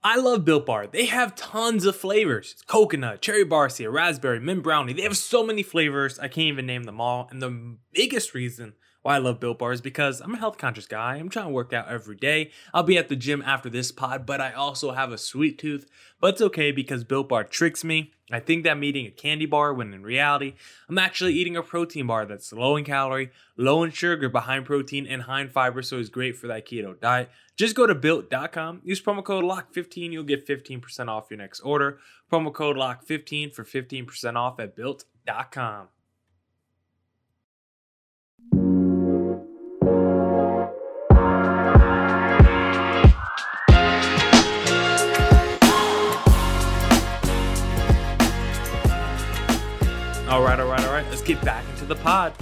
I 0.03 0.17
love 0.17 0.45
Built 0.45 0.67
Bar. 0.67 0.87
They 0.87 1.07
have 1.07 1.35
tons 1.35 1.85
of 1.85 1.97
flavors 1.97 2.55
coconut, 2.67 3.21
cherry 3.21 3.45
barcia, 3.45 3.93
raspberry, 3.93 4.39
mint 4.39 4.63
brownie. 4.63 4.93
They 4.93 5.03
have 5.03 5.17
so 5.17 5.45
many 5.45 5.63
flavors, 5.63 6.19
I 6.19 6.29
can't 6.29 6.47
even 6.49 6.67
name 6.67 6.85
them 6.85 7.01
all. 7.01 7.29
And 7.31 7.43
the 7.43 7.77
biggest 7.93 8.33
reason 8.33 8.75
why 9.03 9.15
I 9.15 9.19
love 9.19 9.41
Built 9.41 9.59
Bar 9.59 9.73
is 9.73 9.81
because 9.81 10.21
I'm 10.21 10.35
a 10.35 10.39
health 10.39 10.59
conscious 10.59 10.87
guy. 10.87 11.17
I'm 11.17 11.29
trying 11.29 11.47
to 11.47 11.53
work 11.53 11.73
out 11.73 11.89
every 11.89 12.17
day. 12.17 12.51
I'll 12.75 12.83
be 12.83 12.99
at 12.99 13.09
the 13.09 13.17
gym 13.17 13.43
after 13.43 13.71
this 13.71 13.93
pod, 13.93 14.27
but 14.27 14.41
I 14.41 14.53
also 14.53 14.93
have 14.93 15.13
a 15.13 15.19
sweet 15.19 15.59
tooth. 15.59 15.89
But 16.21 16.35
it's 16.35 16.43
okay 16.43 16.73
because 16.73 17.05
Built 17.05 17.29
Bar 17.29 17.45
tricks 17.45 17.85
me. 17.85 18.13
I 18.31 18.41
think 18.41 18.65
that 18.65 18.73
I'm 18.73 18.85
eating 18.85 19.07
a 19.07 19.11
candy 19.11 19.47
bar 19.47 19.73
when 19.73 19.95
in 19.95 20.03
reality, 20.03 20.55
I'm 20.89 20.99
actually 20.99 21.33
eating 21.33 21.57
a 21.57 21.63
protein 21.63 22.07
bar 22.07 22.27
that's 22.27 22.53
low 22.53 22.77
in 22.77 22.85
calorie, 22.85 23.31
low 23.57 23.83
in 23.83 23.91
sugar, 23.91 24.29
but 24.29 24.43
high 24.43 24.59
in 24.59 24.65
protein 24.65 25.07
and 25.07 25.23
high 25.23 25.41
in 25.41 25.49
fiber, 25.49 25.81
so 25.81 25.99
it's 25.99 26.11
great 26.11 26.37
for 26.37 26.47
that 26.49 26.67
keto 26.67 27.01
diet. 27.01 27.31
Just 27.57 27.75
go 27.75 27.87
to 27.87 27.95
built.com, 27.95 28.83
use 28.85 29.01
promo 29.01 29.25
code 29.25 29.45
LOCK15, 29.45 30.13
you'll 30.13 30.25
get 30.25 30.47
15% 30.47 31.09
off 31.09 31.31
your 31.31 31.39
next 31.39 31.61
order. 31.61 31.99
Promo 32.31 32.53
code 32.53 32.77
LOCK15 32.77 33.55
for 33.55 33.65
15% 33.65 34.37
off 34.37 34.61
at 34.61 34.77
built.com. 34.77 35.89
get 51.29 51.45
back 51.45 51.63
into 51.69 51.85
the 51.85 51.95
pod. 51.97 52.33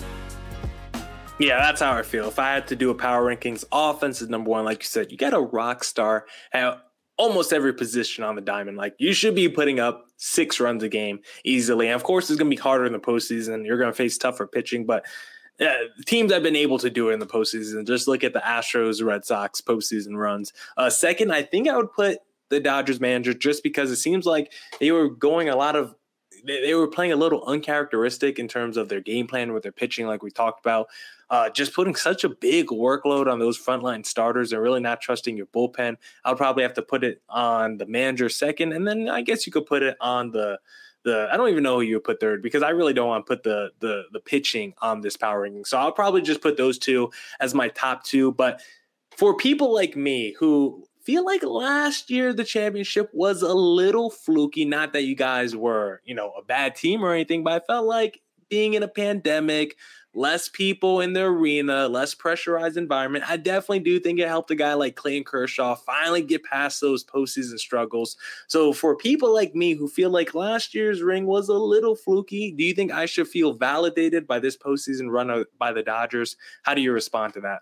Yeah, 1.41 1.59
that's 1.59 1.81
how 1.81 1.93
I 1.93 2.03
feel. 2.03 2.29
If 2.29 2.39
I 2.39 2.53
had 2.53 2.69
to 2.69 2.77
do 2.77 2.91
a 2.91 2.95
power 2.95 3.35
rankings, 3.35 3.65
offense 3.73 4.23
is 4.23 4.29
number 4.29 4.49
one. 4.49 4.65
Like 4.65 4.85
you 4.85 4.89
said, 4.89 5.11
you 5.11 5.19
got 5.19 5.35
a 5.35 5.41
rock 5.41 5.83
star 5.83 6.25
at 6.53 6.81
almost 7.19 7.53
every 7.53 7.75
position 7.75 8.23
on 8.23 8.37
the 8.37 8.41
diamond. 8.41 8.77
Like 8.77 8.95
you 8.99 9.13
should 9.13 9.35
be 9.35 9.49
putting 9.49 9.81
up 9.81 10.05
six 10.19 10.61
runs 10.61 10.85
a 10.85 10.89
game 10.89 11.19
easily. 11.45 11.87
And 11.89 11.97
of 11.97 12.05
course, 12.05 12.31
it's 12.31 12.39
going 12.39 12.49
to 12.49 12.57
be 12.57 12.63
harder 12.63 12.87
in 12.87 12.93
the 12.93 13.01
postseason. 13.01 13.67
You're 13.67 13.77
going 13.77 13.91
to 13.91 13.97
face 13.97 14.17
tougher 14.17 14.47
pitching, 14.47 14.87
but 14.87 15.05
uh, 15.61 15.73
teams 16.07 16.33
have 16.33 16.45
been 16.45 16.55
able 16.55 16.79
to 16.79 16.89
do 16.89 17.11
it 17.11 17.15
in 17.15 17.19
the 17.19 17.27
postseason. 17.27 17.85
Just 17.89 18.07
look 18.07 18.23
at 18.23 18.35
the 18.35 18.41
Astros, 18.41 19.05
Red 19.05 19.25
Sox 19.25 19.61
postseason 19.61 20.17
runs. 20.17 20.53
Uh, 20.77 20.91
second, 20.91 21.33
I 21.33 21.43
think 21.43 21.69
I 21.69 21.77
would 21.77 21.93
put 21.93 22.19
the 22.51 22.61
Dodgers 22.61 23.01
manager 23.01 23.35
just 23.35 23.65
because 23.65 23.91
it 23.91 23.97
seems 23.97 24.27
like 24.27 24.53
they 24.79 24.93
were 24.93 25.09
going 25.09 25.49
a 25.49 25.57
lot 25.57 25.75
of 25.75 25.97
they, 26.47 26.61
they 26.61 26.75
were 26.75 26.89
playing 26.89 27.13
a 27.13 27.17
little 27.17 27.45
uncharacteristic 27.45 28.39
in 28.39 28.49
terms 28.49 28.77
of 28.77 28.89
their 28.89 29.01
game 29.01 29.27
plan 29.27 29.53
with 29.53 29.63
their 29.63 29.73
pitching, 29.73 30.07
like 30.07 30.23
we 30.23 30.31
talked 30.31 30.65
about. 30.65 30.89
Uh, 31.29 31.51
just 31.51 31.75
putting 31.75 31.95
such 31.97 32.23
a 32.23 32.29
big 32.29 32.69
workload 32.69 33.31
on 33.31 33.41
those 33.41 33.59
frontline 33.59 34.07
starters 34.07 34.53
and 34.53 34.63
really 34.63 34.81
not 34.81 35.01
trusting 35.01 35.37
your 35.37 35.47
bullpen. 35.47 35.97
I 36.25 36.31
would 36.31 36.39
probably 36.39 36.63
have 36.63 36.75
to 36.75 36.83
put 36.83 37.03
it 37.03 37.21
on 37.29 37.79
the 37.79 37.87
manager 37.87 38.29
second, 38.29 38.73
and 38.73 38.87
then 38.87 39.09
I 39.09 39.23
guess 39.23 39.45
you 39.47 39.53
could 39.53 39.67
put 39.67 39.83
it 39.83 39.97
on 40.01 40.31
the 40.31 40.59
the 41.03 41.29
I 41.33 41.37
don't 41.37 41.49
even 41.49 41.63
know 41.63 41.77
who 41.77 41.83
you 41.83 41.97
would 41.97 42.05
put 42.05 42.21
third 42.21 42.43
because 42.43 42.63
I 42.63 42.71
really 42.71 42.93
don't 42.93 43.09
want 43.09 43.27
to 43.27 43.29
put 43.29 43.43
the 43.43 43.71
the 43.81 44.05
the 44.13 44.21
pitching 44.21 44.75
on 44.83 45.01
this 45.01 45.17
power 45.17 45.43
ranking. 45.43 45.65
So 45.65 45.79
I'll 45.79 45.93
probably 45.93 46.23
just 46.23 46.41
put 46.41 46.57
those 46.57 46.79
two 46.79 47.11
as 47.41 47.55
my 47.55 47.69
top 47.69 48.05
two. 48.05 48.33
But 48.33 48.61
for 49.17 49.35
people 49.35 49.73
like 49.75 49.97
me 49.97 50.35
who 50.39 50.86
feel 51.07 51.25
like 51.25 51.45
last 51.45 52.11
year 52.11 52.33
the 52.33 52.45
championship 52.45 53.09
was 53.13 53.41
a 53.41 53.55
little 53.55 54.11
fluky, 54.11 54.65
not 54.65 54.93
that 54.93 55.05
you 55.05 55.15
guys 55.15 55.55
were, 55.55 56.03
you 56.05 56.17
know, 56.17 56.33
a 56.33 56.43
bad 56.43 56.75
team 56.75 57.05
or 57.05 57.13
anything, 57.13 57.45
but 57.45 57.63
I 57.63 57.65
felt 57.65 57.87
like 57.87 58.21
being 58.49 58.75
in 58.75 58.83
a 58.83 58.89
pandemic, 58.89 59.77
less 60.15 60.49
people 60.49 61.01
in 61.01 61.13
the 61.13 61.23
arena, 61.23 61.87
less 61.87 62.13
pressurized 62.15 62.77
environment. 62.77 63.25
I 63.29 63.37
definitely 63.37 63.81
do 63.81 64.01
think 64.01 64.19
it 64.19 64.27
helped 64.27 64.51
a 64.51 64.57
guy 64.57 64.75
like 64.75 64.97
Clayton 64.97 65.25
Kershaw 65.25 65.77
finally 65.77 66.23
get 66.23 66.43
past 66.43 66.81
those 66.81 67.05
postseason 67.05 67.59
struggles. 67.59 68.17
So 68.49 68.73
for 68.73 68.97
people 68.97 69.33
like 69.33 69.55
me 69.55 69.75
who 69.75 69.89
feel 69.89 70.11
like 70.11 70.35
last 70.35 70.75
year's 70.75 71.03
ring 71.03 71.27
was 71.27 71.49
a 71.49 71.55
little 71.55 71.95
fluky, 71.95 72.51
do 72.51 72.65
you 72.65 72.75
think 72.75 72.93
I 72.93 73.07
should 73.07 73.29
feel 73.29 73.53
validated 73.53 74.27
by 74.27 74.41
this 74.41 74.57
postseason 74.57 75.09
run 75.11 75.45
by 75.57 75.73
the 75.73 75.85
Dodgers? 75.85 76.37
How 76.65 76.75
do 76.75 76.81
you 76.81 76.93
respond 76.93 77.35
to 77.35 77.41
that? 77.43 77.61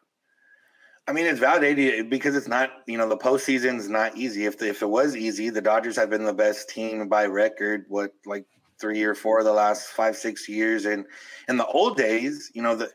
I 1.06 1.12
mean, 1.12 1.26
it's 1.26 1.40
validated 1.40 2.08
because 2.08 2.34
it's 2.34 2.48
not, 2.48 2.70
you 2.86 2.96
know, 2.96 3.08
the 3.08 3.16
postseason 3.16 3.76
is 3.78 3.90
not 3.90 4.16
easy. 4.16 4.46
If 4.46 4.58
the, 4.58 4.68
if 4.68 4.82
it 4.82 4.88
was 4.88 5.14
easy, 5.14 5.50
the 5.50 5.60
Dodgers 5.60 5.96
have 5.96 6.08
been 6.08 6.24
the 6.24 6.32
best 6.32 6.70
team 6.70 7.08
by 7.08 7.26
record. 7.26 7.84
What 7.88 8.14
like 8.24 8.46
three 8.78 9.02
or 9.02 9.14
four 9.14 9.38
of 9.38 9.44
the 9.44 9.52
last 9.52 9.88
five, 9.88 10.16
six 10.16 10.48
years. 10.48 10.86
And 10.86 11.04
in 11.48 11.56
the 11.56 11.66
old 11.66 11.96
days, 11.96 12.50
you 12.54 12.62
know, 12.62 12.74
the 12.74 12.90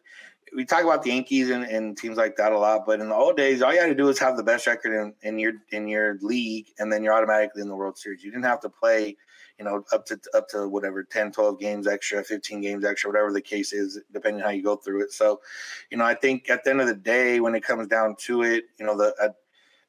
we 0.56 0.66
talk 0.66 0.84
about 0.84 1.04
the 1.04 1.12
Yankees 1.12 1.50
and, 1.50 1.63
and 1.63 1.98
teams 1.98 2.18
like 2.18 2.36
that 2.38 2.51
a 2.51 2.58
lot, 2.58 2.86
but 2.86 3.00
in 3.00 3.10
the 3.10 3.16
old 3.16 3.38
days, 3.38 3.62
all 3.62 3.74
you 3.74 3.80
had 3.80 3.88
to 3.88 3.96
do 3.96 4.06
was 4.06 4.18
have 4.20 4.36
the 4.36 4.44
best 4.44 4.66
record 4.66 4.94
in, 4.94 5.13
in 5.22 5.38
your 5.38 5.54
in 5.72 5.88
your 5.88 6.18
league, 6.22 6.68
and 6.80 6.92
then 6.92 7.04
you're 7.04 7.13
automatically 7.13 7.62
in 7.62 7.70
the 7.70 7.75
World 7.75 7.98
Series. 7.98 8.24
You 8.24 8.32
didn't 8.32 8.46
have 8.46 8.62
to 8.62 8.70
play, 8.70 9.16
you 9.60 9.66
know, 9.66 9.84
up 9.92 10.06
to 10.06 10.20
up 10.34 10.48
to 10.50 10.68
whatever 10.68 11.04
10, 11.04 11.34
12 11.34 11.60
games 11.60 11.86
extra, 11.86 12.24
15 12.24 12.62
games 12.62 12.86
extra, 12.86 13.10
whatever 13.10 13.34
the 13.34 13.42
case 13.42 13.74
is, 13.74 14.00
depending 14.13 14.42
how 14.42 14.50
you 14.50 14.63
go 14.63 14.78
through 14.78 15.04
it. 15.04 15.12
So, 15.12 15.42
you 15.92 15.98
know, 15.98 16.06
I 16.06 16.16
think 16.16 16.50
at 16.50 16.63
the 16.63 16.70
end 16.70 16.82
of 16.82 16.88
the 16.88 16.96
day, 16.96 17.39
when 17.42 17.54
it 17.54 17.63
comes 17.63 17.88
down 17.88 18.16
to 18.20 18.44
it, 18.44 18.66
you 18.80 18.86
know, 18.86 18.98
the 18.98 19.13
uh, 19.22 19.30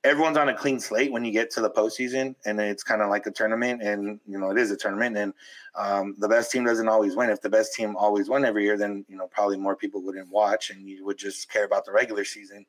everyone's 0.03 0.37
on 0.37 0.49
a 0.49 0.55
clean 0.55 0.81
slate 0.81 1.13
when 1.13 1.25
you 1.25 1.31
get 1.31 1.51
to 1.53 1.61
the 1.61 1.71
postseason, 1.71 2.35
and 2.47 2.61
it's 2.61 2.83
kind 2.83 3.03
of 3.03 3.11
like 3.11 3.27
a 3.27 3.31
tournament, 3.31 3.83
and 3.83 4.19
you 4.27 4.39
know 4.39 4.51
it 4.51 4.59
is 4.59 4.71
a 4.71 4.77
tournament, 4.77 5.17
and 5.17 5.33
um, 5.75 6.15
the 6.19 6.29
best 6.29 6.51
team 6.51 6.65
doesn't 6.65 6.89
always 6.89 7.17
win. 7.17 7.31
If 7.31 7.41
the 7.41 7.51
best 7.51 7.75
team 7.75 7.97
always 7.97 8.29
won 8.29 8.45
every 8.45 8.65
year, 8.65 8.77
then 8.77 9.05
you 9.09 9.17
know 9.17 9.29
probably 9.29 9.57
more 9.57 9.77
people 9.77 10.03
wouldn't 10.03 10.31
watch, 10.31 10.71
and 10.71 10.89
you 10.89 11.05
would 11.05 11.19
just 11.19 11.51
care 11.51 11.65
about 11.65 11.85
the 11.85 11.93
regular 11.93 12.25
season. 12.25 12.67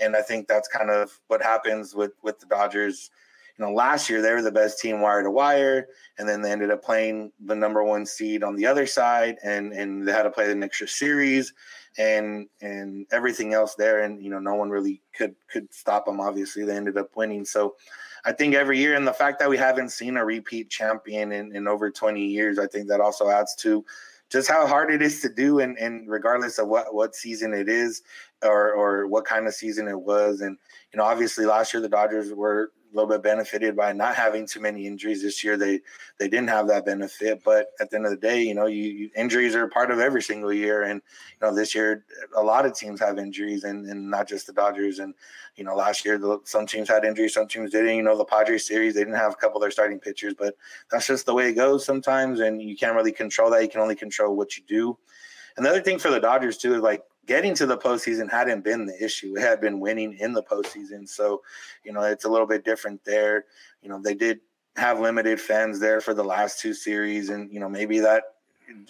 And 0.00 0.16
I 0.16 0.22
think 0.22 0.48
that's 0.48 0.68
kind 0.68 0.90
of 0.90 1.18
what 1.28 1.42
happens 1.42 1.94
with 1.94 2.12
with 2.22 2.40
the 2.40 2.46
Dodgers. 2.46 3.10
You 3.58 3.66
know, 3.66 3.72
last 3.72 4.08
year 4.08 4.22
they 4.22 4.32
were 4.32 4.42
the 4.42 4.52
best 4.52 4.80
team 4.80 5.00
wire 5.00 5.22
to 5.22 5.30
wire, 5.30 5.88
and 6.18 6.28
then 6.28 6.42
they 6.42 6.50
ended 6.50 6.70
up 6.70 6.82
playing 6.82 7.32
the 7.44 7.54
number 7.54 7.84
one 7.84 8.06
seed 8.06 8.42
on 8.42 8.56
the 8.56 8.66
other 8.66 8.86
side, 8.86 9.36
and 9.42 9.72
and 9.72 10.06
they 10.06 10.12
had 10.12 10.22
to 10.24 10.30
play 10.30 10.52
the 10.52 10.64
extra 10.64 10.88
series 10.88 11.52
and 11.98 12.48
and 12.62 13.06
everything 13.12 13.52
else 13.52 13.74
there 13.74 14.00
and 14.04 14.24
you 14.24 14.30
know 14.30 14.38
no 14.38 14.54
one 14.54 14.70
really 14.70 15.02
could 15.14 15.34
could 15.50 15.72
stop 15.72 16.06
them 16.06 16.20
obviously. 16.20 16.64
They 16.64 16.76
ended 16.76 16.96
up 16.96 17.10
winning. 17.16 17.44
So 17.44 17.76
i 18.24 18.30
think 18.30 18.54
every 18.54 18.78
year 18.78 18.94
and 18.94 19.04
the 19.04 19.12
fact 19.12 19.40
that 19.40 19.50
we 19.50 19.56
haven't 19.56 19.90
seen 19.90 20.16
a 20.16 20.24
repeat 20.24 20.70
champion 20.70 21.32
in, 21.32 21.56
in 21.56 21.66
over 21.66 21.90
20 21.90 22.24
years 22.24 22.56
i 22.56 22.68
think 22.68 22.86
that 22.86 23.00
also 23.00 23.28
adds 23.28 23.56
to 23.56 23.84
just 24.32 24.48
how 24.48 24.66
hard 24.66 24.90
it 24.90 25.02
is 25.02 25.20
to 25.20 25.28
do 25.28 25.60
and, 25.60 25.76
and 25.76 26.08
regardless 26.08 26.58
of 26.58 26.66
what 26.66 26.94
what 26.94 27.14
season 27.14 27.52
it 27.52 27.68
is 27.68 28.02
or 28.42 28.72
or 28.72 29.06
what 29.06 29.26
kind 29.26 29.46
of 29.46 29.54
season 29.54 29.86
it 29.86 30.00
was. 30.00 30.40
And 30.40 30.56
you 30.92 30.96
know 30.96 31.04
obviously 31.04 31.44
last 31.44 31.74
year 31.74 31.82
the 31.82 31.88
dodgers 31.88 32.32
were 32.32 32.72
a 32.92 32.96
little 32.96 33.08
bit 33.08 33.22
benefited 33.22 33.74
by 33.74 33.92
not 33.92 34.14
having 34.14 34.46
too 34.46 34.60
many 34.60 34.86
injuries 34.86 35.22
this 35.22 35.42
year. 35.42 35.56
They 35.56 35.80
they 36.18 36.28
didn't 36.28 36.48
have 36.48 36.68
that 36.68 36.84
benefit, 36.84 37.42
but 37.44 37.68
at 37.80 37.90
the 37.90 37.96
end 37.96 38.04
of 38.04 38.10
the 38.10 38.18
day, 38.18 38.42
you 38.42 38.54
know, 38.54 38.66
you, 38.66 38.84
you, 38.84 39.10
injuries 39.16 39.54
are 39.54 39.68
part 39.68 39.90
of 39.90 39.98
every 39.98 40.22
single 40.22 40.52
year, 40.52 40.82
and 40.82 41.00
you 41.40 41.46
know 41.46 41.54
this 41.54 41.74
year 41.74 42.04
a 42.36 42.42
lot 42.42 42.66
of 42.66 42.74
teams 42.74 43.00
have 43.00 43.18
injuries, 43.18 43.64
and, 43.64 43.86
and 43.86 44.10
not 44.10 44.28
just 44.28 44.46
the 44.46 44.52
Dodgers. 44.52 44.98
And 44.98 45.14
you 45.56 45.64
know 45.64 45.74
last 45.74 46.04
year 46.04 46.20
some 46.44 46.66
teams 46.66 46.88
had 46.88 47.04
injuries, 47.04 47.34
some 47.34 47.48
teams 47.48 47.70
didn't. 47.70 47.96
You 47.96 48.02
know 48.02 48.18
the 48.18 48.24
Padres 48.24 48.66
series 48.66 48.94
they 48.94 49.00
didn't 49.00 49.14
have 49.14 49.32
a 49.32 49.36
couple 49.36 49.56
of 49.56 49.62
their 49.62 49.70
starting 49.70 49.98
pitchers, 49.98 50.34
but 50.38 50.54
that's 50.90 51.06
just 51.06 51.26
the 51.26 51.34
way 51.34 51.48
it 51.48 51.54
goes 51.54 51.84
sometimes, 51.84 52.40
and 52.40 52.60
you 52.60 52.76
can't 52.76 52.96
really 52.96 53.12
control 53.12 53.50
that. 53.50 53.62
You 53.62 53.68
can 53.68 53.80
only 53.80 53.96
control 53.96 54.36
what 54.36 54.56
you 54.56 54.62
do. 54.66 54.98
And 55.56 55.66
the 55.66 55.70
other 55.70 55.82
thing 55.82 55.98
for 55.98 56.10
the 56.10 56.20
Dodgers 56.20 56.56
too 56.58 56.74
is 56.74 56.80
like 56.80 57.02
getting 57.26 57.54
to 57.54 57.66
the 57.66 57.78
postseason 57.78 58.30
hadn't 58.30 58.64
been 58.64 58.86
the 58.86 59.04
issue. 59.04 59.36
It 59.36 59.42
had 59.42 59.60
been 59.60 59.80
winning 59.80 60.16
in 60.18 60.32
the 60.32 60.42
postseason. 60.42 61.08
So, 61.08 61.42
you 61.84 61.92
know, 61.92 62.02
it's 62.02 62.24
a 62.24 62.28
little 62.28 62.46
bit 62.46 62.64
different 62.64 63.04
there. 63.04 63.44
You 63.82 63.88
know, 63.88 64.00
they 64.02 64.14
did 64.14 64.40
have 64.76 65.00
limited 65.00 65.40
fans 65.40 65.78
there 65.78 66.00
for 66.00 66.14
the 66.14 66.24
last 66.24 66.60
two 66.60 66.74
series, 66.74 67.28
and 67.28 67.52
you 67.52 67.60
know, 67.60 67.68
maybe 67.68 67.98
that 68.00 68.24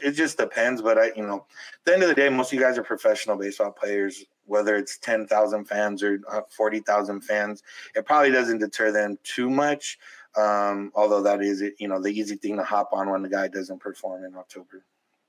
it 0.03 0.13
just 0.13 0.39
depends. 0.39 0.81
But 0.81 0.99
I, 0.99 1.13
you 1.17 1.27
know, 1.27 1.37
at 1.39 1.85
the 1.85 1.95
end 1.95 2.03
of 2.03 2.09
the 2.09 2.15
day, 2.15 2.29
most 2.29 2.53
of 2.53 2.59
you 2.59 2.65
guys 2.65 2.79
are 2.79 2.85
professional 2.85 3.37
baseball 3.37 3.73
players. 3.73 4.25
Whether 4.47 4.77
it's 4.77 4.99
ten 4.99 5.27
thousand 5.27 5.67
fans 5.67 6.03
or 6.03 6.21
uh, 6.31 6.43
forty 6.51 6.81
thousand 6.81 7.23
fans, 7.23 7.63
it 7.95 8.07
probably 8.07 8.31
doesn't 8.31 8.59
deter 8.59 8.93
them 8.93 9.19
too 9.25 9.49
much. 9.51 9.99
Um, 10.37 10.93
although 10.95 11.23
that 11.23 11.43
is, 11.43 11.63
you 11.79 11.89
know, 11.89 12.01
the 12.01 12.09
easy 12.09 12.37
thing 12.37 12.57
to 12.57 12.65
hop 12.65 12.91
on 12.93 13.11
when 13.11 13.23
the 13.23 13.29
guy 13.29 13.49
doesn't 13.49 13.81
perform 13.81 14.25
in 14.25 14.35
October. 14.35 14.85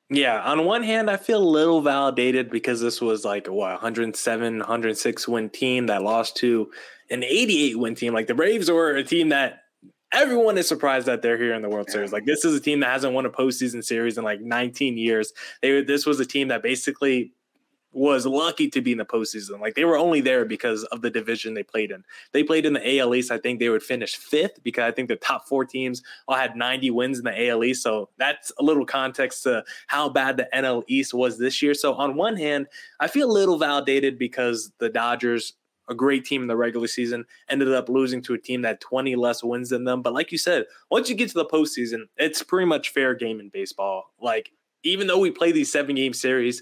Yeah, 0.10 0.42
on 0.42 0.66
one 0.66 0.84
hand, 0.84 1.10
I 1.10 1.18
feel 1.18 1.42
a 1.42 1.44
little 1.44 1.82
validated 1.82 2.50
because 2.52 2.82
this 2.82 3.02
was 3.02 3.26
like 3.26 3.48
what 3.48 3.72
107, 3.72 4.60
106 4.60 5.28
win 5.28 5.50
team 5.50 5.88
that 5.88 6.04
lost 6.04 6.36
to 6.38 6.70
an 7.10 7.24
88 7.24 7.80
win 7.80 7.96
team. 7.96 8.14
Like 8.14 8.28
the 8.28 8.36
Braves 8.36 8.70
were 8.70 8.92
a 8.96 9.04
team 9.04 9.30
that 9.30 9.64
everyone 10.14 10.58
is 10.58 10.68
surprised 10.68 11.08
that 11.08 11.22
they're 11.22 11.38
here 11.38 11.54
in 11.54 11.62
the 11.62 11.70
World 11.70 11.90
Series. 11.90 12.14
Like 12.14 12.26
this 12.26 12.46
is 12.46 12.56
a 12.56 12.60
team 12.60 12.80
that 12.82 12.92
hasn't 12.92 13.14
won 13.14 13.26
a 13.26 13.30
postseason 13.30 13.84
series 13.84 14.18
in 14.18 14.24
like 14.24 14.42
19 14.42 14.98
years. 14.98 15.34
They 15.62 15.82
this 15.82 16.06
was 16.06 16.20
a 16.20 16.26
team 16.26 16.50
that 16.50 16.62
basically 16.62 17.34
was 17.94 18.26
lucky 18.26 18.70
to 18.70 18.82
be 18.82 18.92
in 18.92 18.98
the 18.98 19.06
postseason. 19.06 19.60
Like 19.60 19.76
they 19.76 19.86
were 19.86 19.98
only 19.98 20.22
there 20.22 20.46
because 20.46 20.84
of 20.86 21.02
the 21.02 21.10
division 21.10 21.54
they 21.54 21.64
played 21.64 21.92
in. 21.92 22.04
They 22.32 22.44
played 22.44 22.66
in 22.66 22.74
the 22.74 23.00
AL 23.00 23.16
East. 23.16 23.32
I 23.32 23.38
think 23.38 23.60
they 23.60 23.70
would 23.70 23.84
finish 23.84 24.16
fifth 24.16 24.64
because 24.64 24.84
I 24.84 24.92
think 24.92 25.10
the 25.10 25.16
top 25.16 25.48
four 25.48 25.66
teams 25.66 26.02
all 26.28 26.36
had 26.36 26.56
90 26.56 26.92
wins 26.92 27.20
in 27.20 27.26
the 27.26 27.50
AL 27.50 27.64
East. 27.64 27.84
So 27.84 28.10
that's 28.18 28.52
a 28.60 28.64
little 28.64 28.86
context 28.86 29.44
to 29.44 29.64
how 29.88 30.10
bad 30.10 30.38
the 30.38 30.50
NL 30.54 30.84
East 30.88 31.14
was 31.14 31.38
this 31.38 31.62
year. 31.62 31.74
So 31.74 31.94
on 31.94 32.16
one 32.16 32.36
hand, 32.36 32.68
I 33.00 33.08
feel 33.08 33.30
a 33.30 33.32
little 33.32 33.58
validated 33.58 34.18
because 34.18 34.72
the 34.80 34.90
Dodgers 34.90 35.54
a 35.90 35.96
great 35.96 36.26
team 36.26 36.42
in 36.42 36.48
the 36.48 36.56
regular 36.56 36.88
season, 36.88 37.26
ended 37.50 37.74
up 37.74 37.90
losing 37.90 38.22
to 38.24 38.34
a 38.34 38.38
team 38.38 38.62
that 38.62 38.80
20 38.80 39.16
less 39.16 39.44
wins 39.44 39.70
than 39.70 39.84
them. 39.84 40.02
But 40.02 40.14
like 40.14 40.32
you 40.32 40.38
said, 40.38 40.66
once 40.90 41.10
you 41.10 41.16
get 41.16 41.30
to 41.30 41.34
the 41.34 41.46
postseason, 41.46 42.04
it's 42.18 42.42
pretty 42.42 42.66
much 42.66 42.92
fair 42.92 43.14
game 43.14 43.40
in 43.40 43.50
baseball. 43.50 44.14
Like, 44.20 44.52
even 44.84 45.08
though 45.08 45.20
we 45.20 45.32
play 45.32 45.52
these 45.52 45.72
seven 45.72 45.96
game 45.96 46.14
series, 46.14 46.62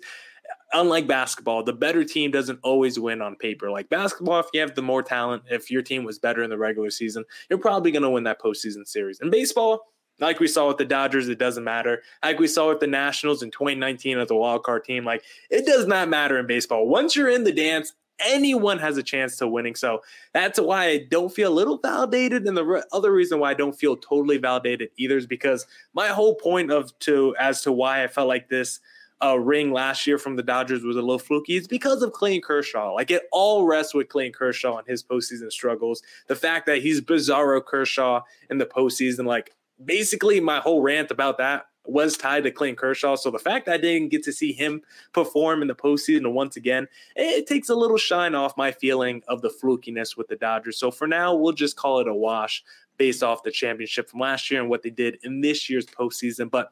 unlike 0.73 1.07
basketball, 1.07 1.63
the 1.63 1.73
better 1.73 2.03
team 2.03 2.31
doesn't 2.31 2.59
always 2.63 2.99
win 2.99 3.21
on 3.21 3.35
paper. 3.35 3.69
Like 3.69 3.89
basketball, 3.89 4.39
if 4.39 4.47
you 4.53 4.61
have 4.61 4.75
the 4.75 4.81
more 4.81 5.03
talent, 5.03 5.43
if 5.49 5.69
your 5.69 5.81
team 5.81 6.03
was 6.03 6.19
better 6.19 6.43
in 6.43 6.49
the 6.49 6.57
regular 6.57 6.89
season, 6.89 7.23
you're 7.49 7.59
probably 7.59 7.91
going 7.91 8.03
to 8.03 8.09
win 8.09 8.23
that 8.25 8.41
postseason 8.41 8.87
series. 8.87 9.19
In 9.19 9.29
baseball, 9.29 9.91
like 10.19 10.39
we 10.39 10.47
saw 10.47 10.67
with 10.67 10.77
the 10.77 10.85
Dodgers, 10.85 11.29
it 11.29 11.39
doesn't 11.39 11.63
matter. 11.63 12.03
Like 12.23 12.39
we 12.39 12.47
saw 12.47 12.69
with 12.69 12.79
the 12.79 12.87
Nationals 12.87 13.43
in 13.43 13.51
2019 13.51 14.19
as 14.19 14.29
a 14.29 14.35
wild 14.35 14.63
card 14.63 14.83
team, 14.83 15.03
like 15.03 15.23
it 15.49 15.65
does 15.65 15.87
not 15.87 16.09
matter 16.09 16.37
in 16.37 16.47
baseball. 16.47 16.87
Once 16.87 17.15
you're 17.15 17.29
in 17.29 17.43
the 17.43 17.51
dance, 17.51 17.93
anyone 18.23 18.77
has 18.77 18.97
a 18.97 19.03
chance 19.03 19.37
to 19.37 19.47
winning. 19.47 19.75
So 19.75 20.01
that's 20.33 20.59
why 20.59 20.85
I 20.85 21.07
don't 21.09 21.33
feel 21.33 21.51
a 21.51 21.53
little 21.53 21.77
validated. 21.77 22.47
And 22.47 22.55
the 22.55 22.65
re- 22.65 22.83
other 22.91 23.11
reason 23.11 23.39
why 23.39 23.51
I 23.51 23.55
don't 23.55 23.73
feel 23.73 23.97
totally 23.97 24.37
validated 24.37 24.89
either 24.97 25.17
is 25.17 25.25
because 25.25 25.65
my 25.93 26.09
whole 26.09 26.35
point 26.35 26.71
of 26.71 26.97
to 26.99 27.35
as 27.39 27.61
to 27.63 27.71
why 27.71 28.03
I 28.03 28.07
felt 28.07 28.27
like 28.27 28.49
this 28.49 28.79
uh, 29.23 29.37
ring 29.39 29.71
last 29.71 30.07
year 30.07 30.17
from 30.17 30.35
the 30.35 30.43
Dodgers 30.43 30.83
was 30.83 30.95
a 30.95 31.01
little 31.01 31.19
fluky. 31.19 31.55
It's 31.55 31.67
because 31.67 32.01
of 32.01 32.11
Clayton 32.11 32.41
Kershaw. 32.41 32.93
Like 32.93 33.11
it 33.11 33.23
all 33.31 33.65
rests 33.65 33.93
with 33.93 34.09
Clayton 34.09 34.33
Kershaw 34.33 34.77
and 34.77 34.87
his 34.87 35.03
postseason 35.03 35.51
struggles. 35.51 36.01
The 36.27 36.35
fact 36.35 36.65
that 36.65 36.81
he's 36.81 37.01
bizarro 37.01 37.63
Kershaw 37.63 38.21
in 38.49 38.57
the 38.57 38.65
postseason, 38.65 39.25
like 39.25 39.51
basically 39.83 40.39
my 40.39 40.59
whole 40.59 40.81
rant 40.81 41.11
about 41.11 41.37
that 41.37 41.65
was 41.85 42.15
tied 42.15 42.43
to 42.43 42.51
Clayton 42.51 42.75
Kershaw. 42.75 43.15
So 43.15 43.31
the 43.31 43.39
fact 43.39 43.65
that 43.65 43.73
I 43.73 43.77
didn't 43.77 44.09
get 44.09 44.23
to 44.23 44.31
see 44.31 44.53
him 44.53 44.81
perform 45.13 45.61
in 45.61 45.67
the 45.67 45.75
postseason 45.75 46.31
once 46.31 46.55
again, 46.55 46.87
it 47.15 47.47
takes 47.47 47.69
a 47.69 47.75
little 47.75 47.97
shine 47.97 48.35
off 48.35 48.55
my 48.55 48.71
feeling 48.71 49.23
of 49.27 49.41
the 49.41 49.49
flukiness 49.49 50.15
with 50.15 50.27
the 50.27 50.35
Dodgers. 50.35 50.77
So 50.77 50.91
for 50.91 51.07
now, 51.07 51.33
we'll 51.35 51.53
just 51.53 51.77
call 51.77 51.99
it 51.99 52.07
a 52.07 52.13
wash 52.13 52.63
based 52.97 53.23
off 53.23 53.43
the 53.43 53.51
championship 53.51 54.09
from 54.09 54.19
last 54.19 54.51
year 54.51 54.61
and 54.61 54.69
what 54.69 54.83
they 54.83 54.91
did 54.91 55.17
in 55.23 55.41
this 55.41 55.69
year's 55.69 55.87
postseason. 55.87 56.51
But 56.51 56.71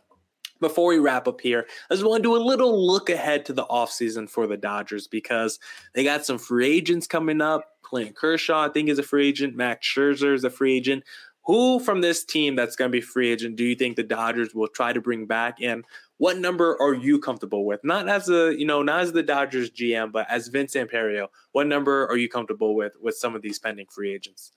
before 0.60 0.88
we 0.88 1.00
wrap 1.00 1.28
up 1.28 1.42
here, 1.42 1.66
I 1.90 1.94
just 1.94 2.06
want 2.06 2.24
to 2.24 2.30
do 2.30 2.36
a 2.36 2.42
little 2.42 2.86
look 2.86 3.10
ahead 3.10 3.46
to 3.46 3.54
the 3.54 3.66
offseason 3.66 4.30
for 4.30 4.48
the 4.48 4.58
Dodgers 4.58 5.08
because 5.08 5.60
they 5.94 6.04
got 6.04 6.26
some 6.26 6.38
free 6.38 6.68
agents 6.68 7.08
coming 7.08 7.42
up. 7.42 7.66
Clayton 7.82 8.14
Kershaw, 8.14 8.66
I 8.66 8.70
think, 8.70 8.90
is 8.90 9.00
a 9.00 9.04
free 9.04 9.28
agent. 9.28 9.56
Max 9.56 9.88
Scherzer 9.88 10.34
is 10.34 10.44
a 10.44 10.50
free 10.50 10.78
agent. 10.78 11.04
Who 11.46 11.80
from 11.80 12.02
this 12.02 12.24
team 12.24 12.56
that's 12.56 12.76
going 12.76 12.92
to 12.92 12.96
be 12.96 13.02
free 13.02 13.32
agent 13.32 13.56
do 13.56 13.64
you 13.64 13.74
think 13.74 13.96
the 13.96 14.04
Dodgers 14.04 14.54
will 14.54 14.68
try 14.68 14.94
to 14.94 15.02
bring 15.02 15.26
back? 15.26 15.58
And 15.62 15.84
what 16.18 16.38
number 16.38 16.80
are 16.80 16.94
you 16.94 17.18
comfortable 17.18 17.66
with? 17.66 17.84
Not 17.84 18.08
as 18.08 18.30
a, 18.30 18.54
you 18.56 18.66
know, 18.66 18.84
not 18.84 19.00
as 19.00 19.14
the 19.14 19.24
Dodgers 19.24 19.72
GM, 19.72 20.12
but 20.12 20.30
as 20.30 20.50
Vince 20.50 20.76
Samperio, 20.76 21.30
what 21.54 21.66
number 21.66 22.06
are 22.08 22.18
you 22.18 22.30
comfortable 22.30 22.76
with 22.76 22.94
with 23.02 23.16
some 23.16 23.36
of 23.36 23.42
these 23.42 23.58
pending 23.58 23.88
free 23.90 24.14
agents? 24.14 24.52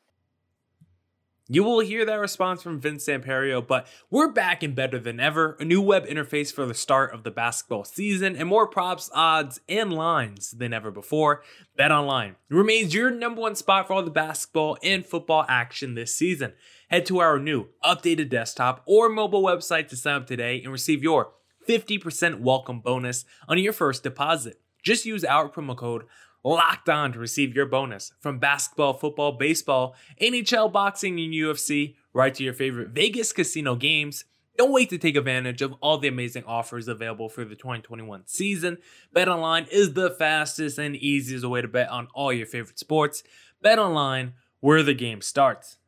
You 1.53 1.65
will 1.65 1.81
hear 1.81 2.07
that 2.07 2.15
response 2.15 2.63
from 2.63 2.81
Vince 2.81 3.05
Samperio, 3.05 3.61
but 3.67 3.87
we're 4.09 4.33
back 4.33 4.63
and 4.63 4.75
better 4.75 4.99
than 4.99 5.21
ever. 5.21 5.55
A 5.61 5.67
new 5.67 5.83
web 5.83 6.07
interface 6.07 6.51
for 6.51 6.65
the 6.65 6.73
start 6.73 7.13
of 7.13 7.25
the 7.25 7.31
basketball 7.31 7.85
season, 7.85 8.35
and 8.37 8.49
more 8.49 8.67
props, 8.67 9.11
odds, 9.13 9.61
and 9.69 9.93
lines 9.93 10.53
than 10.53 10.73
ever 10.73 10.91
before. 10.91 11.43
Bet 11.77 11.93
Online 11.93 12.37
remains 12.49 12.95
your 12.95 13.11
number 13.11 13.43
one 13.43 13.55
spot 13.55 13.87
for 13.87 13.93
all 13.93 14.03
the 14.03 14.11
basketball 14.11 14.79
and 14.83 15.05
football 15.05 15.45
action 15.47 15.95
this 15.95 16.17
season. 16.17 16.55
Head 16.89 17.05
to 17.05 17.19
our 17.19 17.39
new 17.39 17.67
updated 17.85 18.31
desktop 18.31 18.83
or 18.87 19.11
mobile 19.11 19.43
website 19.43 19.89
to 19.89 19.97
sign 19.97 20.15
up 20.15 20.27
today 20.27 20.63
and 20.63 20.73
receive 20.73 21.03
your 21.03 21.35
50% 21.69 22.41
welcome 22.41 22.81
bonus 22.81 23.27
on 23.47 23.59
your 23.59 23.75
first 23.75 24.03
deposit. 24.03 24.59
Just 24.83 25.05
use 25.05 25.23
our 25.23 25.51
promo 25.51 25.77
code 25.77 26.05
locked 26.45 26.89
on 26.89 27.13
to 27.13 27.19
receive 27.19 27.55
your 27.55 27.67
bonus 27.67 28.13
from 28.21 28.39
basketball, 28.39 28.95
football, 28.95 29.33
baseball, 29.33 29.95
NHL, 30.21 30.73
boxing, 30.73 31.19
and 31.21 31.33
UFC, 31.33 31.95
right 32.13 32.35
to 32.35 32.45
your 32.45 32.55
favorite 32.55 32.91
Vegas 32.91 33.33
casino 33.33 33.75
games. 33.75 34.25
Don't 34.59 34.73
wait 34.73 34.91
to 34.91 34.99
take 34.99 35.17
advantage 35.17 35.63
of 35.63 35.75
all 35.81 35.99
the 35.99 36.09
amazing 36.09 36.45
offers 36.45 36.87
available 36.87 37.29
for 37.29 37.45
the 37.45 37.55
2021 37.55 38.25
season. 38.27 38.79
BetOnline 39.15 39.67
is 39.69 39.95
the 39.95 40.11
fastest 40.11 40.79
and 40.79 40.95
easiest 40.95 41.47
way 41.47 41.63
to 41.63 41.69
bet 41.69 41.89
on 41.89 42.09
all 42.15 42.33
your 42.33 42.47
favorite 42.47 42.79
sports. 42.79 43.23
BetOnline, 43.65 44.33
where 44.61 44.83
the 44.83 44.95
game 44.95 45.23
starts. 45.23 45.79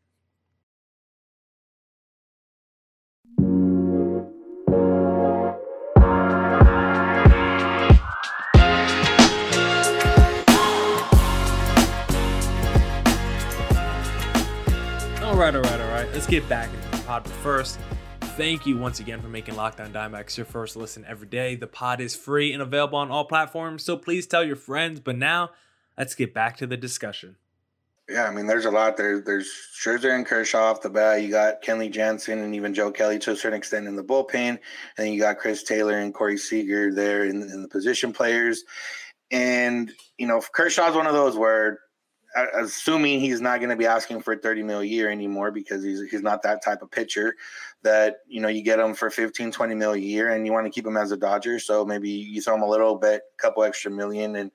All 15.25 15.37
right, 15.37 15.55
all 15.55 15.63
right, 15.63 15.81
all 15.81 15.89
right. 15.89 16.07
Let's 16.13 16.27
get 16.27 16.47
back 16.51 16.69
into 16.75 16.99
the 16.99 17.03
pod. 17.05 17.25
But 17.25 17.33
first, 17.33 17.79
thank 18.37 18.67
you 18.67 18.77
once 18.77 19.01
again 19.01 19.23
for 19.23 19.29
making 19.29 19.57
Locked 19.57 19.81
On 19.81 19.91
Diamondbacks 19.91 20.37
your 20.37 20.45
first 20.45 20.77
listen 20.77 21.03
every 21.09 21.27
day. 21.27 21.57
The 21.57 21.67
pod 21.67 22.03
is 22.03 22.15
free 22.15 22.53
and 22.53 22.61
available 22.61 22.99
on 22.99 23.11
all 23.11 23.25
platforms, 23.25 23.83
so 23.83 23.97
please 23.97 24.27
tell 24.27 24.45
your 24.45 24.55
friends. 24.55 25.01
But 25.01 25.17
now, 25.17 25.53
let's 25.97 26.15
get 26.15 26.35
back 26.35 26.59
to 26.59 26.67
the 26.67 26.77
discussion. 26.77 27.37
Yeah, 28.07 28.25
I 28.25 28.33
mean, 28.33 28.47
there's 28.47 28.67
a 28.67 28.71
lot 28.71 28.99
there. 28.99 29.19
There's 29.19 29.51
Scherzer 29.75 30.15
and 30.15 30.27
Kershaw 30.27 30.71
off 30.71 30.83
the 30.83 30.91
bat. 30.91 31.23
You 31.23 31.31
got 31.31 31.63
Kenley 31.63 31.91
Jansen 31.91 32.41
and 32.41 32.55
even 32.55 32.75
Joe 32.75 32.93
Kelly 32.93 33.19
to 33.21 33.33
a 33.33 33.37
certain 33.37 33.57
extent 33.57 33.89
in 33.89 33.97
the 33.97 34.05
bullpen. 34.05 34.51
And 34.51 34.59
then 34.99 35.11
you 35.15 35.21
got 35.21 35.39
Chris 35.39 35.63
Taylor 35.63 35.99
and 36.01 36.13
Corey 36.13 36.37
Seager 36.37 36.93
there 36.93 37.25
in, 37.25 37.41
in 37.41 37.63
the 37.63 37.69
position 37.69 38.13
players. 38.13 38.63
And, 39.31 39.91
you 40.19 40.27
know, 40.27 40.43
Kershaw's 40.53 40.95
one 40.95 41.07
of 41.07 41.15
those 41.15 41.35
where 41.35 41.81
assuming 42.55 43.21
he's 43.21 43.41
not 43.41 43.59
going 43.61 43.71
to 43.71 43.77
be 43.77 43.87
asking 43.87 44.21
for 44.21 44.37
30 44.37 44.63
mil 44.63 44.81
a 44.81 44.85
year 44.85 45.11
anymore 45.11 45.51
because 45.51 45.85
he's 45.85 46.03
he's 46.11 46.23
not 46.23 46.43
that 46.43 46.65
type 46.65 46.83
of 46.83 46.91
pitcher 46.91 47.37
that 47.83 48.17
you 48.27 48.41
know 48.41 48.49
you 48.49 48.63
get 48.63 48.81
him 48.81 48.95
for 48.95 49.11
15 49.11 49.53
20 49.53 49.75
mil 49.75 49.93
a 49.93 49.97
year 49.97 50.31
and 50.31 50.45
you 50.45 50.53
want 50.53 50.67
to 50.67 50.71
keep 50.71 50.87
him 50.87 50.97
as 50.97 51.13
a 51.13 51.17
dodger. 51.17 51.59
So 51.59 51.85
maybe 51.85 52.11
you 52.11 52.43
throw 52.43 52.57
him 52.57 52.63
a 52.63 52.69
little 52.69 52.97
bit 52.97 53.23
a 53.39 53.43
couple 53.43 53.63
extra 53.63 53.91
million 53.91 54.37
and 54.37 54.51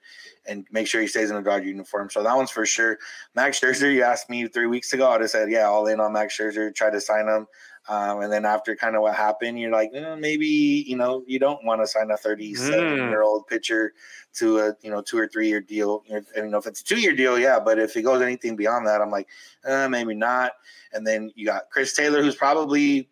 and 0.46 0.66
make 0.72 0.88
sure 0.88 1.02
he 1.02 1.08
stays 1.08 1.30
in 1.30 1.38
a 1.38 1.44
dodger 1.44 1.66
uniform. 1.66 2.10
So 2.10 2.24
that 2.24 2.36
one's 2.36 2.52
for 2.52 2.66
sure. 2.66 2.98
Max 3.36 3.60
scherzer 3.60 3.94
you 3.94 4.04
asked 4.04 4.30
me 4.30 4.48
three 4.48 4.68
weeks 4.68 4.94
ago 4.94 5.10
i 5.10 5.18
just 5.18 5.34
said 5.34 5.50
yeah 5.50 5.66
all 5.66 5.88
in 5.88 6.00
on 6.00 6.14
max 6.14 6.38
scherzer 6.38 6.74
try 6.74 6.90
to 6.90 7.00
sign 7.00 7.28
him 7.28 7.48
um, 7.90 8.22
and 8.22 8.32
then 8.32 8.46
after 8.46 8.76
kind 8.76 8.96
of 8.96 9.02
what 9.02 9.16
happened, 9.16 9.60
you're 9.60 9.72
like, 9.72 9.90
eh, 9.96 10.16
maybe 10.16 10.46
you 10.46 10.96
know 10.96 11.24
you 11.26 11.40
don't 11.40 11.66
want 11.66 11.82
to 11.82 11.88
sign 11.88 12.12
a 12.12 12.18
37 12.18 12.80
mm. 12.80 13.10
year 13.10 13.24
old 13.24 13.48
pitcher 13.48 13.94
to 14.36 14.60
a 14.60 14.76
you 14.82 14.92
know 14.92 15.02
two 15.02 15.18
or 15.18 15.28
three 15.28 15.48
year 15.48 15.60
deal. 15.60 16.04
You 16.08 16.24
know 16.50 16.60
if 16.60 16.68
it's 16.68 16.82
a 16.82 16.84
two 16.84 17.00
year 17.00 17.16
deal, 17.16 17.40
yeah. 17.40 17.60
But 17.60 17.80
if 17.80 17.98
it 17.98 18.04
goes 18.04 18.22
anything 18.22 18.56
beyond 18.56 18.86
that, 18.86 19.02
I'm 19.02 19.10
like, 19.10 19.28
eh, 19.66 19.88
maybe 19.88 20.14
not. 20.14 20.52
And 20.94 21.06
then 21.06 21.32
you 21.36 21.48
got 21.48 21.72
Chris 21.72 21.96
Taylor, 21.96 22.22
who's 22.22 22.36
probably 22.36 23.10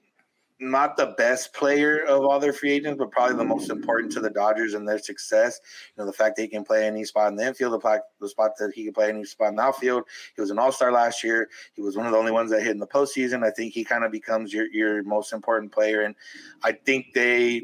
not 0.59 0.97
the 0.97 1.13
best 1.17 1.53
player 1.53 2.03
of 2.05 2.23
all 2.23 2.39
their 2.39 2.53
free 2.53 2.71
agents, 2.71 2.97
but 2.97 3.11
probably 3.11 3.35
the 3.35 3.43
most 3.43 3.69
important 3.69 4.11
to 4.13 4.19
the 4.19 4.29
Dodgers 4.29 4.73
and 4.73 4.87
their 4.87 4.97
success. 4.97 5.59
You 5.95 6.01
know, 6.01 6.07
the 6.07 6.13
fact 6.13 6.35
that 6.35 6.43
he 6.43 6.47
can 6.47 6.63
play 6.63 6.87
any 6.87 7.03
spot 7.03 7.29
in 7.29 7.35
the 7.35 7.45
infield, 7.45 7.79
the, 7.79 8.01
the 8.19 8.29
spot 8.29 8.51
that 8.57 8.73
he 8.73 8.85
can 8.85 8.93
play 8.93 9.09
any 9.09 9.23
spot 9.23 9.49
in 9.49 9.55
the 9.55 9.61
outfield. 9.61 10.03
He 10.35 10.41
was 10.41 10.49
an 10.49 10.59
All 10.59 10.71
Star 10.71 10.91
last 10.91 11.23
year. 11.23 11.49
He 11.73 11.81
was 11.81 11.95
one 11.95 12.05
of 12.05 12.11
the 12.11 12.17
only 12.17 12.31
ones 12.31 12.49
that 12.51 12.61
hit 12.61 12.71
in 12.71 12.79
the 12.79 12.87
postseason. 12.87 13.45
I 13.45 13.51
think 13.51 13.73
he 13.73 13.83
kind 13.83 14.03
of 14.03 14.11
becomes 14.11 14.53
your 14.53 14.65
your 14.71 15.03
most 15.03 15.33
important 15.33 15.71
player, 15.71 16.01
and 16.01 16.15
I 16.63 16.71
think 16.71 17.13
they 17.13 17.61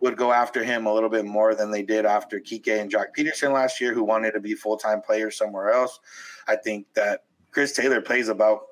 would 0.00 0.16
go 0.16 0.32
after 0.32 0.64
him 0.64 0.86
a 0.86 0.92
little 0.92 1.08
bit 1.08 1.24
more 1.24 1.54
than 1.54 1.70
they 1.70 1.82
did 1.82 2.04
after 2.04 2.40
Kike 2.40 2.80
and 2.80 2.90
Joc 2.90 3.06
Pederson 3.16 3.52
last 3.52 3.80
year, 3.80 3.94
who 3.94 4.02
wanted 4.02 4.32
to 4.32 4.40
be 4.40 4.54
full 4.54 4.76
time 4.76 5.00
players 5.00 5.38
somewhere 5.38 5.70
else. 5.70 6.00
I 6.48 6.56
think 6.56 6.86
that 6.94 7.22
Chris 7.52 7.72
Taylor 7.72 8.00
plays 8.00 8.28
about 8.28 8.62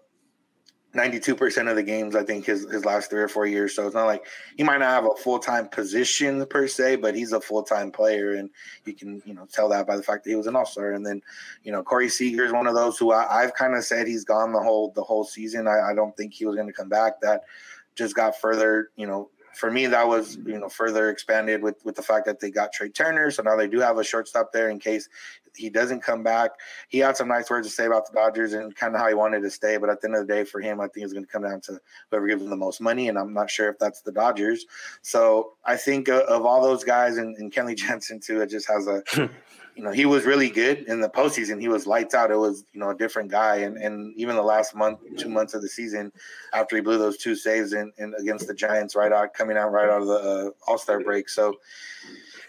92% 0.94 1.70
of 1.70 1.76
the 1.76 1.82
games, 1.82 2.16
I 2.16 2.24
think, 2.24 2.46
his, 2.46 2.68
his 2.70 2.84
last 2.84 3.10
three 3.10 3.20
or 3.20 3.28
four 3.28 3.46
years. 3.46 3.74
So 3.74 3.86
it's 3.86 3.94
not 3.94 4.06
like 4.06 4.26
he 4.56 4.64
might 4.64 4.78
not 4.78 4.90
have 4.90 5.04
a 5.04 5.22
full 5.22 5.38
time 5.38 5.68
position 5.68 6.44
per 6.46 6.66
se, 6.66 6.96
but 6.96 7.14
he's 7.14 7.32
a 7.32 7.40
full 7.40 7.62
time 7.62 7.92
player. 7.92 8.34
And 8.34 8.50
you 8.84 8.94
can, 8.94 9.22
you 9.24 9.34
know, 9.34 9.46
tell 9.52 9.68
that 9.68 9.86
by 9.86 9.96
the 9.96 10.02
fact 10.02 10.24
that 10.24 10.30
he 10.30 10.36
was 10.36 10.48
an 10.48 10.56
all 10.56 10.66
star. 10.66 10.92
And 10.92 11.06
then, 11.06 11.22
you 11.62 11.70
know, 11.70 11.82
Corey 11.82 12.08
Seager 12.08 12.44
is 12.44 12.52
one 12.52 12.66
of 12.66 12.74
those 12.74 12.98
who 12.98 13.12
I, 13.12 13.42
have 13.42 13.54
kind 13.54 13.76
of 13.76 13.84
said 13.84 14.08
he's 14.08 14.24
gone 14.24 14.52
the 14.52 14.60
whole 14.60 14.90
the 14.96 15.02
whole 15.02 15.24
season. 15.24 15.68
I, 15.68 15.90
I 15.90 15.94
don't 15.94 16.16
think 16.16 16.34
he 16.34 16.44
was 16.44 16.56
going 16.56 16.68
to 16.68 16.72
come 16.72 16.88
back. 16.88 17.20
That 17.20 17.42
just 17.94 18.16
got 18.16 18.40
further, 18.40 18.90
you 18.96 19.06
know, 19.06 19.30
for 19.54 19.70
me, 19.70 19.86
that 19.86 20.06
was 20.06 20.38
you 20.46 20.58
know 20.58 20.68
further 20.68 21.10
expanded 21.10 21.62
with 21.62 21.84
with 21.84 21.96
the 21.96 22.02
fact 22.02 22.26
that 22.26 22.40
they 22.40 22.50
got 22.50 22.72
Trea 22.72 22.88
Turner, 22.88 23.30
so 23.30 23.42
now 23.42 23.56
they 23.56 23.68
do 23.68 23.80
have 23.80 23.98
a 23.98 24.04
shortstop 24.04 24.52
there 24.52 24.70
in 24.70 24.78
case 24.78 25.08
he 25.56 25.70
doesn't 25.70 26.00
come 26.00 26.22
back. 26.22 26.52
He 26.88 26.98
had 26.98 27.16
some 27.16 27.28
nice 27.28 27.50
words 27.50 27.66
to 27.68 27.72
say 27.72 27.86
about 27.86 28.06
the 28.06 28.12
Dodgers 28.14 28.52
and 28.52 28.74
kind 28.74 28.94
of 28.94 29.00
how 29.00 29.08
he 29.08 29.14
wanted 29.14 29.42
to 29.42 29.50
stay, 29.50 29.76
but 29.76 29.90
at 29.90 30.00
the 30.00 30.08
end 30.08 30.16
of 30.16 30.26
the 30.26 30.32
day, 30.32 30.44
for 30.44 30.60
him, 30.60 30.80
I 30.80 30.88
think 30.88 31.04
it's 31.04 31.12
going 31.12 31.24
to 31.24 31.30
come 31.30 31.42
down 31.42 31.60
to 31.62 31.78
whoever 32.10 32.26
gives 32.26 32.42
him 32.42 32.50
the 32.50 32.56
most 32.56 32.80
money, 32.80 33.08
and 33.08 33.18
I'm 33.18 33.32
not 33.32 33.50
sure 33.50 33.68
if 33.68 33.78
that's 33.78 34.02
the 34.02 34.12
Dodgers. 34.12 34.66
So 35.02 35.54
I 35.64 35.76
think 35.76 36.08
uh, 36.08 36.24
of 36.28 36.44
all 36.44 36.62
those 36.62 36.84
guys, 36.84 37.16
and, 37.16 37.36
and 37.36 37.52
Kenley 37.52 37.76
Jansen 37.76 38.20
too, 38.20 38.40
it 38.40 38.50
just 38.50 38.68
has 38.68 38.86
a 38.86 39.02
you 39.80 39.86
know, 39.86 39.92
he 39.92 40.04
was 40.04 40.26
really 40.26 40.50
good 40.50 40.80
in 40.88 41.00
the 41.00 41.08
postseason. 41.08 41.58
He 41.58 41.68
was 41.68 41.86
lights 41.86 42.14
out. 42.14 42.30
It 42.30 42.36
was, 42.36 42.66
you 42.74 42.80
know, 42.80 42.90
a 42.90 42.94
different 42.94 43.30
guy. 43.30 43.56
And 43.56 43.78
and 43.78 44.14
even 44.14 44.36
the 44.36 44.42
last 44.42 44.74
month, 44.74 44.98
two 45.16 45.30
months 45.30 45.54
of 45.54 45.62
the 45.62 45.70
season, 45.70 46.12
after 46.52 46.76
he 46.76 46.82
blew 46.82 46.98
those 46.98 47.16
two 47.16 47.34
saves 47.34 47.72
in, 47.72 47.90
in 47.96 48.12
against 48.20 48.46
the 48.46 48.52
Giants, 48.52 48.94
right 48.94 49.10
out 49.10 49.32
coming 49.32 49.56
out 49.56 49.72
right 49.72 49.88
out 49.88 50.02
of 50.02 50.06
the 50.06 50.18
uh, 50.18 50.50
All 50.68 50.76
Star 50.76 51.00
break. 51.00 51.30
So 51.30 51.54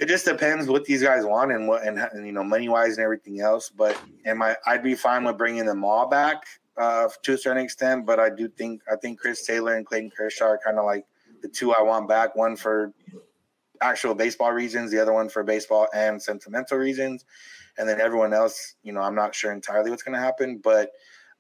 it 0.02 0.10
just 0.10 0.26
depends 0.26 0.68
what 0.68 0.84
these 0.84 1.02
guys 1.02 1.24
want 1.24 1.54
and 1.54 1.70
what 1.70 1.88
and, 1.88 2.00
and 2.00 2.28
you 2.28 2.34
know 2.34 2.44
money 2.44 2.68
wise 2.68 2.98
and 2.98 3.04
everything 3.06 3.40
else. 3.40 3.70
But 3.70 3.98
am 4.26 4.42
I? 4.42 4.58
I'd 4.68 4.84
be 4.84 4.96
fine 4.96 5.24
with 5.24 5.38
bringing 5.38 5.66
them 5.66 5.86
all 5.86 6.10
back 6.10 6.44
uh, 6.76 7.08
to 7.24 7.36
a 7.36 7.38
certain 7.38 7.64
extent. 7.64 8.06
But 8.06 8.20
I 8.20 8.30
do 8.30 8.50
think 8.50 8.82
I 8.92 8.98
think 8.98 9.22
Chris 9.22 9.46
Taylor 9.46 9.78
and 9.78 9.86
Clayton 9.86 10.12
Kershaw 10.12 10.48
are 10.48 10.60
kind 10.62 10.78
of 10.78 10.84
like 10.84 11.06
the 11.42 11.48
two 11.48 11.72
I 11.72 11.82
want 11.82 12.10
back. 12.10 12.36
One 12.36 12.58
for 12.58 12.92
actual 13.82 14.16
baseball 14.16 14.52
reasons, 14.52 14.92
the 14.92 15.02
other 15.02 15.14
one 15.14 15.30
for 15.30 15.44
baseball 15.44 15.88
and 15.94 16.22
sentimental 16.22 16.78
reasons. 16.78 17.26
And 17.78 17.88
then 17.88 18.00
everyone 18.00 18.34
else, 18.34 18.76
you 18.84 18.94
know, 18.94 19.02
I'm 19.02 19.16
not 19.16 19.34
sure 19.34 19.52
entirely 19.52 19.90
what's 19.90 20.04
going 20.04 20.16
to 20.16 20.22
happen, 20.22 20.60
but 20.64 20.92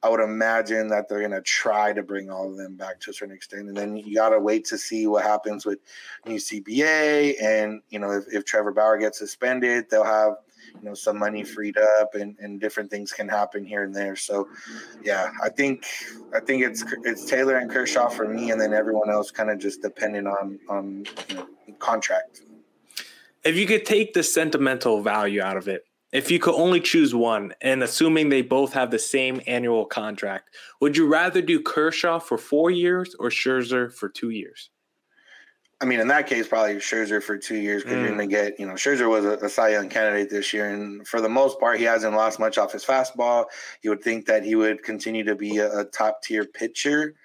I 0.03 0.09
would 0.09 0.19
imagine 0.19 0.87
that 0.87 1.07
they're 1.07 1.19
going 1.19 1.31
to 1.31 1.41
try 1.41 1.93
to 1.93 2.01
bring 2.01 2.31
all 2.31 2.49
of 2.49 2.57
them 2.57 2.75
back 2.75 2.99
to 3.01 3.11
a 3.11 3.13
certain 3.13 3.35
extent. 3.35 3.67
And 3.67 3.77
then 3.77 3.95
you 3.95 4.15
got 4.15 4.29
to 4.29 4.39
wait 4.39 4.65
to 4.65 4.77
see 4.77 5.05
what 5.05 5.23
happens 5.23 5.65
with 5.65 5.79
new 6.25 6.37
CBA. 6.37 7.35
And, 7.41 7.81
you 7.89 7.99
know, 7.99 8.11
if, 8.11 8.23
if 8.33 8.45
Trevor 8.45 8.71
Bauer 8.71 8.97
gets 8.97 9.19
suspended, 9.19 9.85
they'll 9.91 10.03
have, 10.03 10.37
you 10.81 10.89
know, 10.89 10.95
some 10.95 11.19
money 11.19 11.43
freed 11.43 11.77
up 11.77 12.15
and, 12.15 12.35
and 12.39 12.59
different 12.59 12.89
things 12.89 13.11
can 13.11 13.27
happen 13.27 13.63
here 13.63 13.83
and 13.83 13.93
there. 13.93 14.15
So, 14.15 14.47
yeah, 15.03 15.29
I 15.43 15.49
think 15.49 15.85
I 16.33 16.39
think 16.39 16.63
it's 16.63 16.83
it's 17.03 17.25
Taylor 17.25 17.57
and 17.57 17.69
Kershaw 17.69 18.07
for 18.09 18.27
me, 18.27 18.51
and 18.51 18.61
then 18.61 18.73
everyone 18.73 19.09
else 19.09 19.31
kind 19.31 19.49
of 19.49 19.59
just 19.59 19.81
depending 19.81 20.27
on 20.27 20.59
on 20.69 21.03
you 21.29 21.35
know, 21.35 21.47
contract. 21.81 22.41
If 23.43 23.55
you 23.55 23.65
could 23.65 23.85
take 23.85 24.13
the 24.13 24.23
sentimental 24.23 25.01
value 25.01 25.41
out 25.41 25.57
of 25.57 25.67
it, 25.67 25.83
if 26.11 26.29
you 26.29 26.39
could 26.39 26.55
only 26.55 26.81
choose 26.81 27.15
one, 27.15 27.53
and 27.61 27.81
assuming 27.81 28.29
they 28.29 28.41
both 28.41 28.73
have 28.73 28.91
the 28.91 28.99
same 28.99 29.41
annual 29.47 29.85
contract, 29.85 30.49
would 30.81 30.97
you 30.97 31.07
rather 31.07 31.41
do 31.41 31.61
Kershaw 31.61 32.19
for 32.19 32.37
four 32.37 32.69
years 32.69 33.15
or 33.17 33.29
Scherzer 33.29 33.91
for 33.91 34.09
two 34.09 34.29
years? 34.29 34.69
I 35.81 35.85
mean, 35.85 35.99
in 35.99 36.07
that 36.09 36.27
case, 36.27 36.47
probably 36.47 36.75
Scherzer 36.75 37.23
for 37.23 37.37
two 37.37 37.55
years 37.55 37.81
because 37.81 37.97
mm. 37.97 38.01
you're 38.01 38.15
going 38.15 38.29
to 38.29 38.35
get, 38.35 38.59
you 38.59 38.67
know, 38.67 38.73
Scherzer 38.73 39.09
was 39.09 39.25
a, 39.25 39.43
a 39.43 39.49
Cy 39.49 39.69
Young 39.69 39.89
candidate 39.89 40.29
this 40.29 40.53
year. 40.53 40.69
And 40.69 41.07
for 41.07 41.21
the 41.21 41.29
most 41.29 41.59
part, 41.59 41.79
he 41.79 41.85
hasn't 41.85 42.13
lost 42.13 42.39
much 42.39 42.59
off 42.59 42.73
his 42.73 42.85
fastball. 42.85 43.45
You 43.81 43.89
would 43.89 44.03
think 44.03 44.27
that 44.27 44.43
he 44.43 44.53
would 44.53 44.83
continue 44.83 45.23
to 45.23 45.35
be 45.35 45.57
a, 45.57 45.79
a 45.79 45.85
top 45.85 46.21
tier 46.21 46.45
pitcher. 46.45 47.15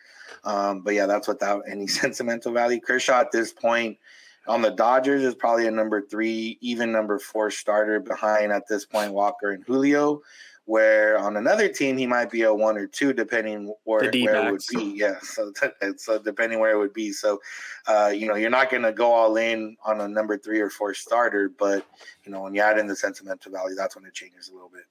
Um, 0.45 0.81
but 0.81 0.95
yeah, 0.95 1.05
that's 1.05 1.29
without 1.29 1.65
any 1.71 1.87
sentimental 1.87 2.53
value. 2.53 2.81
Kershaw 2.81 3.21
at 3.21 3.31
this 3.31 3.53
point, 3.53 3.99
on 4.49 4.63
the 4.63 4.71
Dodgers 4.71 5.23
is 5.23 5.35
probably 5.35 5.67
a 5.67 5.71
number 5.71 6.03
three, 6.03 6.59
even 6.61 6.93
number 6.93 7.19
four 7.19 7.51
starter 7.51 8.01
behind 8.01 8.53
at 8.53 8.67
this 8.69 8.85
point 8.85 9.13
Walker 9.13 9.51
and 9.53 9.65
Julio. 9.65 10.23
where 10.67 11.17
on 11.17 11.37
another 11.37 11.69
team 11.69 11.97
he 11.97 12.07
might 12.07 12.29
be 12.31 12.43
a 12.43 12.53
one 12.53 12.77
or 12.77 12.87
two 12.89 13.13
depending 13.13 13.73
where, 13.85 14.11
where 14.11 14.49
it 14.49 14.53
would 14.53 14.63
be. 14.73 14.95
Yeah, 14.97 15.15
so 15.23 15.53
so 15.97 16.19
depending 16.19 16.59
where 16.59 16.73
it 16.73 16.79
would 16.79 16.93
be. 16.93 17.13
So, 17.13 17.41
uh, 17.87 18.13
you 18.15 18.27
know, 18.27 18.35
you're 18.35 18.51
not 18.51 18.71
going 18.71 18.83
to 18.83 18.93
go 18.93 19.13
all 19.13 19.37
in 19.37 19.77
on 19.85 20.01
a 20.01 20.09
number 20.09 20.37
three 20.37 20.61
or 20.61 20.71
four 20.71 20.93
starter, 20.93 21.49
but 21.49 21.87
you 22.25 22.33
know, 22.33 22.43
when 22.43 22.55
you 22.55 22.61
add 22.61 22.79
in 22.79 22.87
the 22.87 22.97
sentimental 22.97 23.53
value, 23.53 23.77
that's 23.77 23.95
when 23.95 24.05
it 24.05 24.15
changes 24.15 24.49
a 24.49 24.55
little 24.55 24.71
bit. 24.73 24.85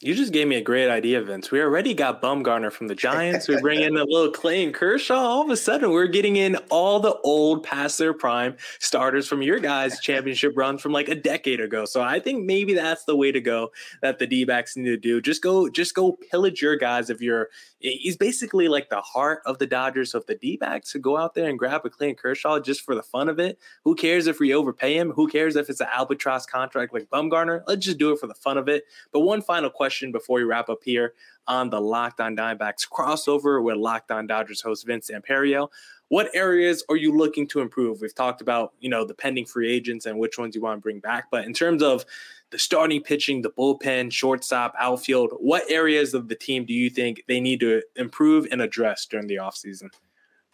You 0.00 0.14
just 0.14 0.32
gave 0.32 0.46
me 0.46 0.54
a 0.54 0.60
great 0.60 0.88
idea, 0.88 1.20
Vince. 1.20 1.50
We 1.50 1.60
already 1.60 1.92
got 1.92 2.22
Bumgarner 2.22 2.70
from 2.70 2.86
the 2.86 2.94
Giants. 2.94 3.48
We 3.48 3.60
bring 3.60 3.80
in 3.80 3.96
a 3.96 4.04
little 4.08 4.30
Clayton 4.30 4.72
Kershaw. 4.72 5.16
All 5.16 5.42
of 5.42 5.50
a 5.50 5.56
sudden, 5.56 5.90
we're 5.90 6.06
getting 6.06 6.36
in 6.36 6.54
all 6.70 7.00
the 7.00 7.16
old 7.24 7.64
past 7.64 7.98
their 7.98 8.14
prime 8.14 8.56
starters 8.78 9.26
from 9.26 9.42
your 9.42 9.58
guys' 9.58 9.98
championship 9.98 10.52
run 10.54 10.78
from 10.78 10.92
like 10.92 11.08
a 11.08 11.16
decade 11.16 11.58
ago. 11.60 11.84
So 11.84 12.00
I 12.00 12.20
think 12.20 12.44
maybe 12.44 12.74
that's 12.74 13.06
the 13.06 13.16
way 13.16 13.32
to 13.32 13.40
go 13.40 13.72
that 14.00 14.20
the 14.20 14.26
D-backs 14.28 14.76
need 14.76 14.84
to 14.84 14.96
do. 14.96 15.20
Just 15.20 15.42
go, 15.42 15.68
just 15.68 15.96
go 15.96 16.16
pillage 16.30 16.62
your 16.62 16.76
guys 16.76 17.10
if 17.10 17.20
you're 17.20 17.48
he's 17.80 18.16
basically 18.16 18.68
like 18.68 18.90
the 18.90 19.00
heart 19.00 19.40
of 19.46 19.58
the 19.58 19.66
Dodgers. 19.66 20.12
So 20.12 20.18
if 20.18 20.26
the 20.26 20.34
D 20.34 20.56
backs 20.56 20.92
to 20.92 20.98
go 20.98 21.16
out 21.16 21.34
there 21.34 21.48
and 21.48 21.58
grab 21.58 21.82
a 21.84 21.90
Clayton 21.90 22.16
Kershaw 22.16 22.60
just 22.60 22.82
for 22.82 22.94
the 22.94 23.02
fun 23.02 23.28
of 23.28 23.38
it, 23.38 23.58
who 23.84 23.94
cares 23.94 24.26
if 24.26 24.40
we 24.40 24.54
overpay 24.54 24.96
him? 24.96 25.12
Who 25.12 25.28
cares 25.28 25.56
if 25.56 25.70
it's 25.70 25.80
an 25.80 25.88
albatross 25.92 26.46
contract 26.46 26.92
like 26.92 27.08
Bumgarner? 27.10 27.62
Let's 27.66 27.84
just 27.84 27.98
do 27.98 28.12
it 28.12 28.18
for 28.18 28.26
the 28.26 28.34
fun 28.34 28.58
of 28.58 28.68
it. 28.68 28.84
But 29.12 29.20
one 29.20 29.42
final 29.42 29.70
question 29.70 30.12
before 30.12 30.38
we 30.38 30.44
wrap 30.44 30.68
up 30.68 30.82
here 30.84 31.14
on 31.48 31.70
the 31.70 31.80
Locked 31.80 32.20
On 32.20 32.36
Diamondbacks 32.36 32.88
crossover 32.88 33.62
with 33.62 33.76
Locked 33.76 34.10
On 34.10 34.26
Dodgers 34.26 34.60
host 34.60 34.86
Vince 34.86 35.10
Samperio. 35.10 35.68
What 36.08 36.30
areas 36.34 36.84
are 36.88 36.96
you 36.96 37.16
looking 37.16 37.46
to 37.48 37.60
improve? 37.60 38.00
We've 38.00 38.14
talked 38.14 38.40
about, 38.40 38.72
you 38.80 38.88
know, 38.88 39.04
the 39.04 39.14
pending 39.14 39.46
free 39.46 39.70
agents 39.70 40.06
and 40.06 40.18
which 40.18 40.38
ones 40.38 40.54
you 40.54 40.62
want 40.62 40.78
to 40.78 40.82
bring 40.82 41.00
back. 41.00 41.26
But 41.30 41.44
in 41.44 41.52
terms 41.52 41.82
of 41.82 42.06
the 42.50 42.58
starting 42.58 43.02
pitching, 43.02 43.42
the 43.42 43.50
bullpen, 43.50 44.10
shortstop, 44.10 44.74
outfield, 44.78 45.32
what 45.38 45.70
areas 45.70 46.14
of 46.14 46.28
the 46.28 46.34
team 46.34 46.64
do 46.64 46.72
you 46.72 46.88
think 46.88 47.24
they 47.26 47.40
need 47.40 47.60
to 47.60 47.82
improve 47.96 48.46
and 48.50 48.62
address 48.62 49.04
during 49.04 49.26
the 49.26 49.36
offseason? 49.36 49.90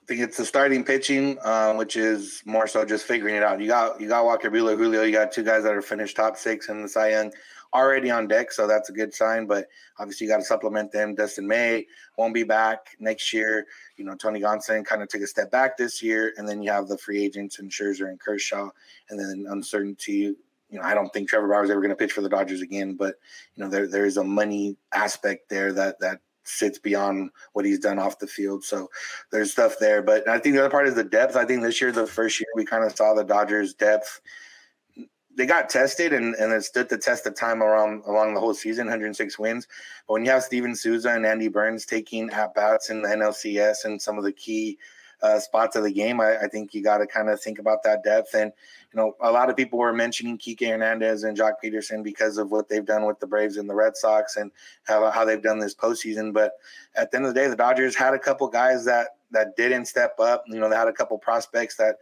I 0.05 0.07
think 0.07 0.21
it's 0.21 0.37
the 0.37 0.45
starting 0.45 0.85
pitching, 0.85 1.39
um, 1.45 1.79
which 1.79 1.97
is 1.97 2.43
more 2.45 2.67
so 2.67 2.85
just 2.85 3.07
figuring 3.07 3.37
it 3.37 3.43
out. 3.43 3.59
You 3.61 3.69
got 3.69 3.99
you 3.99 4.07
got 4.07 4.27
Walker 4.27 4.51
Buehler, 4.51 4.77
Julio. 4.77 5.03
You 5.03 5.13
got 5.13 5.33
two 5.33 5.43
guys 5.43 5.63
that 5.63 5.73
are 5.73 5.81
finished 5.81 6.17
top 6.17 6.37
six 6.37 6.69
in 6.69 6.83
the 6.83 6.89
Cy 6.89 7.13
Young 7.13 7.33
already 7.75 8.11
on 8.11 8.29
deck, 8.29 8.53
so 8.53 8.67
that's 8.67 8.89
a 8.89 8.93
good 8.93 9.13
sign. 9.13 9.47
But 9.47 9.67
obviously, 9.99 10.27
you 10.27 10.33
got 10.33 10.39
to 10.39 10.45
supplement 10.45 10.93
them. 10.93 11.15
Dustin 11.15 11.47
May 11.47 11.87
won't 12.17 12.35
be 12.35 12.45
back 12.45 12.97
next 13.01 13.33
year. 13.33 13.67
You 13.97 14.05
know, 14.05 14.15
Tony 14.15 14.41
Gonsolin 14.41 14.85
kind 14.85 15.03
of 15.03 15.09
took 15.09 15.23
a 15.23 15.27
step 15.27 15.51
back 15.51 15.77
this 15.77 16.03
year, 16.03 16.33
and 16.37 16.49
then 16.49 16.63
you 16.63 16.71
have 16.71 16.89
the 16.89 16.99
free 16.99 17.23
agents 17.25 17.59
and 17.59 17.71
Scherzer 17.71 18.09
and 18.09 18.21
Kershaw, 18.21 18.71
and 19.11 19.19
then 19.19 19.47
uncertainty 19.51 20.35
you 20.71 20.81
know, 20.81 20.87
I 20.87 20.95
don't 20.95 21.13
think 21.13 21.29
Trevor 21.29 21.47
Bauer 21.47 21.63
is 21.63 21.71
ever 21.71 21.81
going 21.81 21.91
to 21.91 21.97
pitch 21.97 22.13
for 22.13 22.21
the 22.21 22.29
Dodgers 22.29 22.61
again, 22.61 22.95
but 22.95 23.15
you 23.55 23.63
know, 23.63 23.71
there 23.71 23.87
there 23.87 24.07
is 24.07 24.17
a 24.17 24.25
money 24.25 24.77
aspect 24.93 25.49
there 25.49 25.73
that 25.73 26.01
that 26.01 26.21
sits 26.45 26.79
beyond 26.79 27.31
what 27.53 27.65
he's 27.65 27.79
done 27.79 27.99
off 27.99 28.19
the 28.19 28.27
field. 28.27 28.65
So 28.65 28.89
there's 29.33 29.53
stuff 29.53 29.77
there. 29.81 30.03
But 30.03 30.29
I 30.29 30.39
think 30.39 30.55
the 30.55 30.61
other 30.61 30.71
part 30.71 30.87
is 30.87 30.95
the 30.95 31.05
depth. 31.05 31.37
I 31.37 31.45
think 31.45 31.63
this 31.63 31.81
year, 31.81 31.93
the 31.93 32.07
first 32.07 32.39
year, 32.41 32.49
we 32.55 32.65
kind 32.65 32.85
of 32.85 32.95
saw 32.97 33.15
the 33.15 33.25
Dodgers' 33.25 33.75
depth. 33.75 34.21
They 35.37 35.47
got 35.47 35.69
tested 35.69 36.13
and, 36.13 36.35
and 36.37 36.53
it 36.53 36.65
stood 36.65 36.89
the 36.89 36.99
test 36.99 37.27
of 37.27 37.35
time 37.35 37.63
around 37.63 38.05
along 38.07 38.35
the 38.35 38.41
whole 38.41 38.55
season, 38.55 38.87
106 38.87 39.39
wins. 39.39 39.67
But 40.07 40.15
when 40.15 40.25
you 40.25 40.31
have 40.31 40.43
Steven 40.43 40.77
Souza 40.77 41.11
and 41.11 41.27
Andy 41.27 41.49
Burns 41.49 41.87
taking 41.87 42.31
at 42.31 42.55
bats 42.55 42.91
in 42.91 43.03
the 43.03 43.09
NLCS 43.09 43.85
and 43.85 44.01
some 44.01 44.17
of 44.17 44.25
the 44.25 44.33
key 44.33 44.79
uh, 45.23 45.39
spots 45.39 45.75
of 45.75 45.83
the 45.83 45.93
game, 45.93 46.21
I, 46.21 46.37
I 46.37 46.49
think 46.49 46.75
you 46.75 46.83
got 46.83 46.99
to 46.99 47.07
kind 47.07 47.29
of 47.31 47.41
think 47.41 47.59
about 47.59 47.83
that 47.83 48.05
depth. 48.05 48.35
And 48.35 48.53
you 48.93 49.01
know, 49.01 49.17
a 49.21 49.33
lot 49.33 49.51
of 49.51 49.57
people 49.57 49.79
were 49.79 49.93
mentioning 49.93 50.39
Kike 50.39 50.69
Hernandez 50.69 51.25
and 51.25 51.37
Joc 51.37 51.55
Pederson 51.63 52.05
because 52.05 52.39
of 52.39 52.51
what 52.51 52.69
they've 52.69 52.85
done 52.85 53.05
with 53.05 53.19
the 53.19 53.27
Braves 53.27 53.57
and 53.57 53.69
the 53.69 53.75
Red 53.75 53.97
Sox 53.97 54.37
and 54.37 54.53
how, 54.85 55.11
how 55.11 55.25
they've 55.25 55.43
done 55.43 55.59
this 55.59 55.75
postseason. 55.75 56.33
But 56.33 56.53
at 56.95 57.11
the 57.11 57.17
end 57.17 57.27
of 57.27 57.35
the 57.35 57.41
day, 57.41 57.49
the 57.49 57.57
Dodgers 57.57 57.97
had 57.97 58.15
a 58.15 58.19
couple 58.19 58.47
guys 58.49 58.85
that 58.85 59.17
that 59.33 59.57
didn't 59.57 59.87
step 59.87 60.19
up. 60.21 60.45
You 60.47 60.61
know, 60.61 60.71
they 60.71 60.77
had 60.77 60.89
a 60.89 60.93
couple 60.93 61.19
prospects 61.19 61.77
that 61.77 61.97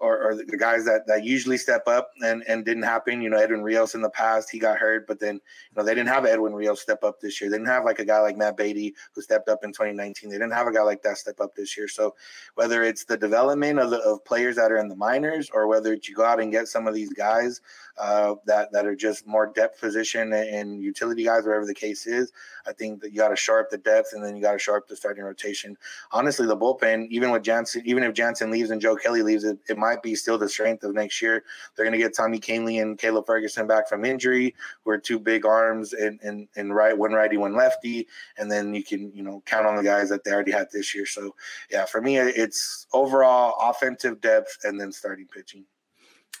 or, 0.00 0.30
or 0.30 0.34
the 0.34 0.56
guys 0.56 0.84
that, 0.86 1.06
that 1.06 1.24
usually 1.24 1.58
step 1.58 1.86
up 1.86 2.10
and, 2.22 2.42
and 2.48 2.64
didn't 2.64 2.82
happen. 2.82 3.20
You 3.20 3.28
know, 3.28 3.36
Edwin 3.36 3.62
Rios 3.62 3.94
in 3.94 4.00
the 4.00 4.10
past, 4.10 4.50
he 4.50 4.58
got 4.58 4.78
hurt, 4.78 5.06
but 5.06 5.20
then, 5.20 5.34
you 5.34 5.76
know, 5.76 5.84
they 5.84 5.94
didn't 5.94 6.08
have 6.08 6.24
Edwin 6.24 6.54
Rios 6.54 6.80
step 6.80 7.04
up 7.04 7.20
this 7.20 7.38
year. 7.40 7.50
They 7.50 7.58
didn't 7.58 7.68
have 7.68 7.84
like 7.84 7.98
a 7.98 8.04
guy 8.04 8.18
like 8.20 8.38
Matt 8.38 8.56
Beaty 8.56 8.94
who 9.14 9.20
stepped 9.20 9.50
up 9.50 9.62
in 9.62 9.72
2019. 9.72 10.30
They 10.30 10.36
didn't 10.36 10.52
have 10.52 10.66
a 10.66 10.72
guy 10.72 10.82
like 10.82 11.02
that 11.02 11.18
step 11.18 11.38
up 11.38 11.54
this 11.54 11.76
year. 11.76 11.86
So 11.86 12.14
whether 12.54 12.82
it's 12.82 13.04
the 13.04 13.16
development 13.16 13.78
of, 13.78 13.90
the, 13.90 13.98
of 13.98 14.24
players 14.24 14.56
that 14.56 14.72
are 14.72 14.78
in 14.78 14.88
the 14.88 14.96
minors 14.96 15.50
or 15.52 15.66
whether 15.66 15.92
you 15.92 16.14
go 16.14 16.24
out 16.24 16.40
and 16.40 16.50
get 16.50 16.68
some 16.68 16.86
of 16.86 16.94
these 16.94 17.12
guys 17.12 17.60
uh, 17.98 18.36
that, 18.46 18.72
that 18.72 18.86
are 18.86 18.96
just 18.96 19.26
more 19.26 19.52
depth 19.54 19.80
position 19.80 20.32
and 20.32 20.82
utility 20.82 21.24
guys, 21.24 21.44
whatever 21.44 21.66
the 21.66 21.74
case 21.74 22.06
is, 22.06 22.32
I 22.66 22.72
think 22.72 23.02
that 23.02 23.10
you 23.10 23.18
got 23.18 23.28
to 23.28 23.36
sharp 23.36 23.68
the 23.70 23.78
depth 23.78 24.14
and 24.14 24.24
then 24.24 24.34
you 24.34 24.40
got 24.40 24.52
to 24.52 24.58
sharp 24.58 24.88
the 24.88 24.96
starting 24.96 25.24
rotation. 25.24 25.76
Honestly, 26.10 26.46
the 26.46 26.56
bullpen, 26.56 27.08
even 27.10 27.30
with 27.30 27.42
Jansen, 27.42 27.82
even 27.84 28.02
if 28.02 28.14
Jansen 28.14 28.50
leaves 28.50 28.70
and 28.70 28.80
Joe 28.80 28.96
Kelly 28.96 29.22
leaves, 29.22 29.44
it, 29.44 29.58
it 29.68 29.76
might 29.76 29.89
be 29.96 30.14
still 30.14 30.38
the 30.38 30.48
strength 30.48 30.84
of 30.84 30.94
next 30.94 31.20
year. 31.20 31.44
They're 31.74 31.84
going 31.84 31.98
to 31.98 31.98
get 31.98 32.14
Tommy 32.16 32.38
Kahnle 32.38 32.80
and 32.80 32.98
Caleb 32.98 33.26
Ferguson 33.26 33.66
back 33.66 33.88
from 33.88 34.04
injury, 34.04 34.54
who 34.84 34.90
are 34.90 34.98
two 34.98 35.18
big 35.18 35.44
arms 35.44 35.92
and 35.92 36.20
and 36.22 36.48
and 36.56 36.74
right 36.74 36.96
one 36.96 37.12
righty, 37.12 37.36
one 37.36 37.56
lefty, 37.56 38.06
and 38.38 38.50
then 38.50 38.74
you 38.74 38.84
can 38.84 39.12
you 39.12 39.22
know 39.22 39.42
count 39.46 39.66
on 39.66 39.76
the 39.76 39.82
guys 39.82 40.08
that 40.08 40.24
they 40.24 40.32
already 40.32 40.52
had 40.52 40.68
this 40.72 40.94
year. 40.94 41.06
So 41.06 41.34
yeah, 41.70 41.84
for 41.84 42.00
me, 42.00 42.18
it's 42.18 42.86
overall 42.92 43.56
offensive 43.70 44.20
depth 44.20 44.58
and 44.64 44.80
then 44.80 44.92
starting 44.92 45.26
pitching. 45.26 45.64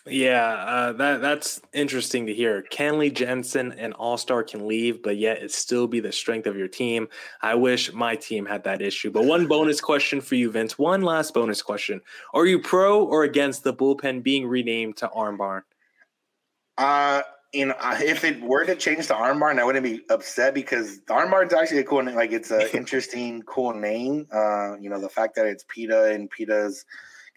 Yeah, 0.06 0.54
uh, 0.54 0.92
that 0.94 1.20
that's 1.20 1.60
interesting 1.74 2.26
to 2.26 2.34
hear. 2.34 2.64
Kenley 2.72 3.12
Jansen, 3.12 3.72
an 3.72 3.92
All 3.92 4.16
Star, 4.16 4.42
can 4.42 4.66
leave, 4.66 5.02
but 5.02 5.18
yet 5.18 5.42
it 5.42 5.52
still 5.52 5.86
be 5.86 6.00
the 6.00 6.10
strength 6.10 6.46
of 6.46 6.56
your 6.56 6.68
team. 6.68 7.08
I 7.42 7.54
wish 7.54 7.92
my 7.92 8.16
team 8.16 8.46
had 8.46 8.64
that 8.64 8.80
issue. 8.80 9.10
But 9.10 9.26
one 9.26 9.46
bonus 9.46 9.80
question 9.80 10.22
for 10.22 10.36
you, 10.36 10.50
Vince. 10.50 10.78
One 10.78 11.02
last 11.02 11.34
bonus 11.34 11.60
question: 11.60 12.00
Are 12.32 12.46
you 12.46 12.58
pro 12.58 13.04
or 13.04 13.24
against 13.24 13.62
the 13.62 13.74
bullpen 13.74 14.22
being 14.22 14.46
renamed 14.46 14.96
to 14.98 15.10
Arm 15.10 15.36
Barn? 15.36 15.64
Uh, 16.78 17.20
you 17.52 17.66
know, 17.66 17.74
if 17.82 18.24
it 18.24 18.40
were 18.40 18.64
to 18.64 18.76
change 18.76 19.08
to 19.08 19.14
Arm 19.14 19.38
Barn, 19.38 19.58
I 19.58 19.64
wouldn't 19.64 19.84
be 19.84 20.00
upset 20.08 20.54
because 20.54 21.00
Arm 21.10 21.30
Barn's 21.30 21.52
actually 21.52 21.80
a 21.80 21.84
cool 21.84 22.02
name. 22.02 22.14
Like 22.14 22.32
it's 22.32 22.50
an 22.50 22.68
interesting, 22.72 23.42
cool 23.42 23.74
name. 23.74 24.26
Uh, 24.32 24.78
you 24.78 24.88
know, 24.88 24.98
the 24.98 25.10
fact 25.10 25.34
that 25.36 25.46
it's 25.46 25.64
PETA 25.68 26.12
and 26.12 26.30
PETA's 26.30 26.86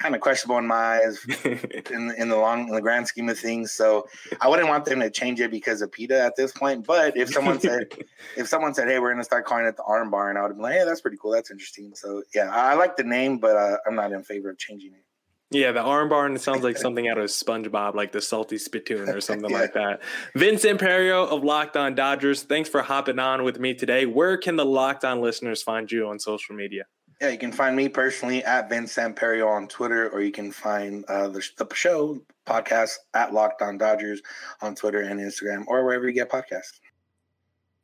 kind 0.04 0.16
of 0.16 0.22
questionable 0.22 0.58
in 0.58 0.68
my 0.68 0.76
eyes 0.76 1.26
in, 1.46 2.13
in 2.18 2.28
the 2.28 2.36
long 2.36 2.68
in 2.68 2.76
the 2.76 2.82
grand 2.82 3.08
scheme 3.08 3.30
of 3.30 3.39
things. 3.39 3.72
So 3.72 4.06
I 4.42 4.50
wouldn't 4.50 4.68
want 4.68 4.84
them 4.84 5.00
to 5.00 5.10
change 5.10 5.39
it 5.39 5.50
because 5.50 5.82
of 5.82 5.94
PETA 5.94 6.20
at 6.20 6.36
this 6.36 6.52
point. 6.52 6.86
But 6.86 7.16
if 7.16 7.30
someone 7.30 7.60
said 7.60 7.88
if 8.38 8.48
someone 8.50 8.74
said, 8.74 8.89
"Hey, 8.89 9.00
we're 9.00 9.12
gonna 9.12 9.24
start 9.24 9.46
calling 9.46 9.66
it 9.66 9.78
the 9.78 9.84
Arm 9.84 10.12
Barn," 10.12 10.36
and 10.36 10.39
I 10.39 10.48
would 10.48 10.58
be 10.58 10.62
like, 10.62 10.74
"Hey, 10.74 10.84
that's 10.86 11.00
pretty 11.00 11.18
cool. 11.22 11.32
That's 11.32 11.52
interesting." 11.52 11.96
So 11.96 12.22
yeah, 12.36 12.50
I 12.52 12.76
like 12.76 12.98
the 12.98 13.06
name, 13.06 13.38
but 13.38 13.56
uh, 13.56 13.78
I'm 13.88 13.96
not 13.96 14.12
in 14.12 14.24
favor 14.24 14.50
of 14.50 14.58
changing 14.58 14.92
it. 14.94 15.06
Yeah, 15.52 15.72
the 15.72 15.82
arm 15.82 16.10
barn 16.10 16.32
and 16.32 16.36
it 16.36 16.42
sounds 16.42 16.63
like 16.63 16.78
something 16.86 17.08
out 17.08 17.18
of 17.18 17.30
SpongeBob, 17.30 17.94
like 17.96 18.12
the 18.12 18.22
salty 18.22 18.58
spittoon 18.58 19.08
or 19.08 19.22
something 19.22 19.52
yeah. 19.52 19.60
like 19.60 19.74
that. 19.74 20.02
Vince 20.36 20.66
Samperio 20.66 21.28
of 21.28 21.44
Locked 21.44 21.78
On 21.78 21.94
Dodgers, 21.94 22.42
thanks 22.42 22.70
for 22.70 22.82
hopping 22.82 23.20
on 23.20 23.44
with 23.44 23.60
me 23.60 23.76
today. 23.76 24.08
Where 24.08 24.36
can 24.38 24.56
the 24.56 24.66
Locked 24.66 25.06
On 25.06 25.22
listeners 25.22 25.62
find 25.62 25.92
you 25.92 26.08
on 26.08 26.20
social 26.20 26.56
media? 26.56 26.86
Yeah, 27.23 27.29
you 27.29 27.38
can 27.38 27.53
find 27.53 27.73
me 27.73 27.88
personally 27.88 28.43
at 28.43 28.67
Vince 28.67 28.97
Samperio 28.97 29.47
on 29.47 29.69
Twitter, 29.69 30.09
or 30.09 30.19
you 30.19 30.33
can 30.33 30.51
find 30.51 31.05
uh, 31.05 31.29
the, 31.29 31.41
the 31.55 31.65
show 31.73 32.21
podcast 32.45 32.97
at 33.13 33.33
Locked 33.33 33.62
On 33.62 33.77
Dodgers 33.77 34.21
on 34.62 34.75
Twitter 34.75 34.99
and 34.99 35.21
Instagram, 35.21 35.63
or 35.67 35.86
wherever 35.86 36.05
you 36.05 36.13
get 36.13 36.29
podcasts. 36.29 36.81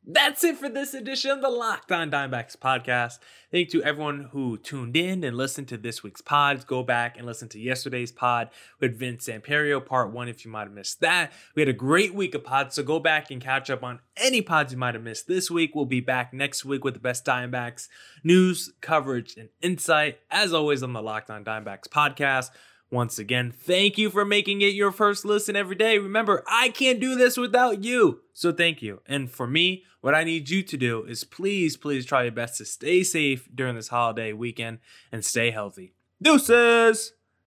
That's 0.05 0.43
it 0.43 0.57
for 0.57 0.69
this 0.69 0.93
edition 0.93 1.29
of 1.29 1.41
the 1.41 1.49
Locked 1.49 1.91
On 1.91 2.09
Diamondbacks 2.09 2.57
podcast. 2.57 3.19
Thank 3.51 3.73
you 3.73 3.81
to 3.81 3.87
everyone 3.87 4.29
who 4.31 4.57
tuned 4.57 4.95
in 4.95 5.23
and 5.23 5.35
listened 5.35 5.67
to 5.67 5.77
this 5.77 6.01
week's 6.01 6.21
pods. 6.21 6.63
Go 6.63 6.83
back 6.83 7.17
and 7.17 7.27
listen 7.27 7.49
to 7.49 7.59
yesterday's 7.59 8.11
pod 8.11 8.49
with 8.79 8.97
Vince 8.97 9.27
Samperio, 9.27 9.85
part 9.85 10.11
one, 10.11 10.29
if 10.29 10.45
you 10.45 10.51
might 10.51 10.63
have 10.63 10.71
missed 10.71 11.01
that. 11.01 11.31
We 11.53 11.61
had 11.61 11.69
a 11.69 11.73
great 11.73 12.15
week 12.15 12.33
of 12.33 12.43
pods, 12.43 12.75
so 12.75 12.83
go 12.83 12.99
back 12.99 13.29
and 13.29 13.41
catch 13.41 13.69
up 13.69 13.83
on 13.83 13.99
any 14.17 14.41
pods 14.41 14.71
you 14.71 14.79
might 14.79 14.95
have 14.95 15.03
missed 15.03 15.27
this 15.27 15.51
week. 15.51 15.75
We'll 15.75 15.85
be 15.85 16.01
back 16.01 16.33
next 16.33 16.63
week 16.63 16.83
with 16.83 16.93
the 16.95 16.99
best 16.99 17.25
Diamondbacks 17.25 17.89
news, 18.23 18.71
coverage, 18.81 19.35
and 19.37 19.49
insight, 19.61 20.19
as 20.31 20.53
always 20.53 20.81
on 20.81 20.93
the 20.93 21.01
Locked 21.03 21.29
On 21.29 21.43
Diamondbacks 21.43 21.87
podcast. 21.87 22.51
Once 22.91 23.19
again, 23.19 23.51
thank 23.51 23.97
you 23.99 24.09
for 24.09 24.25
making 24.25 24.61
it 24.61 24.73
your 24.73 24.91
first 24.91 25.23
listen 25.23 25.55
every 25.55 25.75
day. 25.75 25.99
Remember, 25.99 26.43
I 26.47 26.69
can't 26.69 26.99
do 26.99 27.15
this 27.15 27.37
without 27.37 27.83
you. 27.83 28.21
So 28.33 28.51
thank 28.51 28.81
you. 28.81 29.01
And 29.05 29.29
for 29.29 29.45
me, 29.45 29.83
what 30.01 30.15
I 30.15 30.23
need 30.23 30.49
you 30.49 30.63
to 30.63 30.77
do 30.77 31.03
is 31.03 31.23
please, 31.23 31.77
please 31.77 32.05
try 32.05 32.23
your 32.23 32.31
best 32.31 32.57
to 32.57 32.65
stay 32.65 33.03
safe 33.03 33.47
during 33.53 33.75
this 33.75 33.89
holiday 33.89 34.33
weekend 34.33 34.79
and 35.11 35.23
stay 35.23 35.51
healthy. 35.51 35.93
Deuces! 36.21 37.13